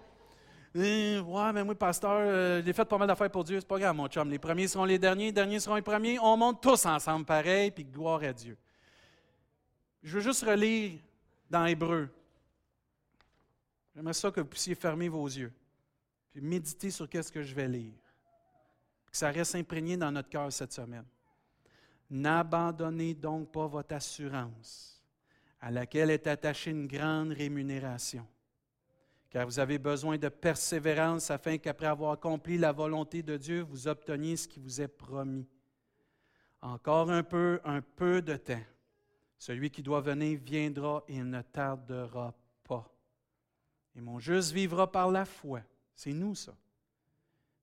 [0.73, 3.77] Eh, ouais, mais moi, pasteur, euh, j'ai fait pas mal d'affaires pour Dieu, c'est pas
[3.77, 4.29] grave, mon chum.
[4.29, 6.17] Les premiers seront les derniers, les derniers seront les premiers.
[6.19, 8.57] On monte tous ensemble pareil, puis gloire à Dieu.
[10.01, 10.97] Je veux juste relire
[11.49, 12.09] dans Hébreu.
[13.93, 15.51] J'aimerais ça que vous puissiez fermer vos yeux,
[16.31, 17.93] puis méditer sur qu'est-ce que je vais lire.
[19.11, 21.05] Que ça reste imprégné dans notre cœur cette semaine.
[22.09, 25.03] N'abandonnez donc pas votre assurance,
[25.59, 28.25] à laquelle est attachée une grande rémunération
[29.31, 33.87] car vous avez besoin de persévérance afin qu'après avoir accompli la volonté de Dieu, vous
[33.87, 35.47] obteniez ce qui vous est promis.
[36.61, 38.61] Encore un peu, un peu de temps.
[39.37, 42.93] Celui qui doit venir viendra et ne tardera pas.
[43.95, 45.61] Et mon juste vivra par la foi.
[45.95, 46.53] C'est nous, ça.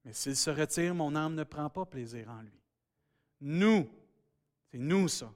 [0.07, 2.59] Mais s'il se retire, mon âme ne prend pas plaisir en lui.
[3.43, 3.87] Nous,
[4.71, 5.31] c'est nous, ça.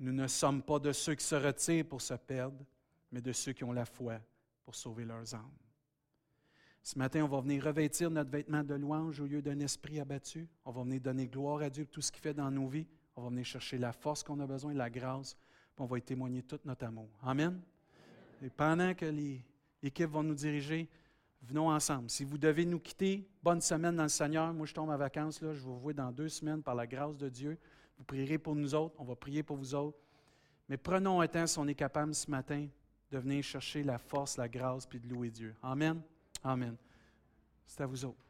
[0.00, 2.58] Nous ne sommes pas de ceux qui se retirent pour se perdre,
[3.12, 4.20] mais de ceux qui ont la foi
[4.66, 5.56] pour sauver leurs âmes.
[6.82, 10.48] Ce matin, on va venir revêtir notre vêtement de louange au lieu d'un esprit abattu.
[10.64, 12.86] On va venir donner gloire à Dieu pour tout ce qu'il fait dans nos vies.
[13.14, 15.36] On va venir chercher la force qu'on a besoin, la grâce,
[15.78, 17.08] on va y témoigner tout notre amour.
[17.22, 17.60] Amen.
[18.42, 19.06] Et pendant que
[19.82, 20.88] l'équipe va nous diriger,
[21.42, 22.10] venons ensemble.
[22.10, 24.52] Si vous devez nous quitter, bonne semaine dans le Seigneur.
[24.52, 25.40] Moi, je tombe en vacances.
[25.40, 25.54] Là.
[25.54, 27.56] Je vous vois dans deux semaines par la grâce de Dieu.
[27.98, 28.96] Vous prierez pour nous autres.
[28.98, 29.98] On va prier pour vous autres.
[30.68, 32.66] Mais prenons un temps, si on est capable ce matin,
[33.10, 35.54] de venir chercher la force, la grâce, puis de louer Dieu.
[35.62, 36.00] Amen.
[36.42, 36.76] Amen.
[37.66, 38.25] C'est à vous autres.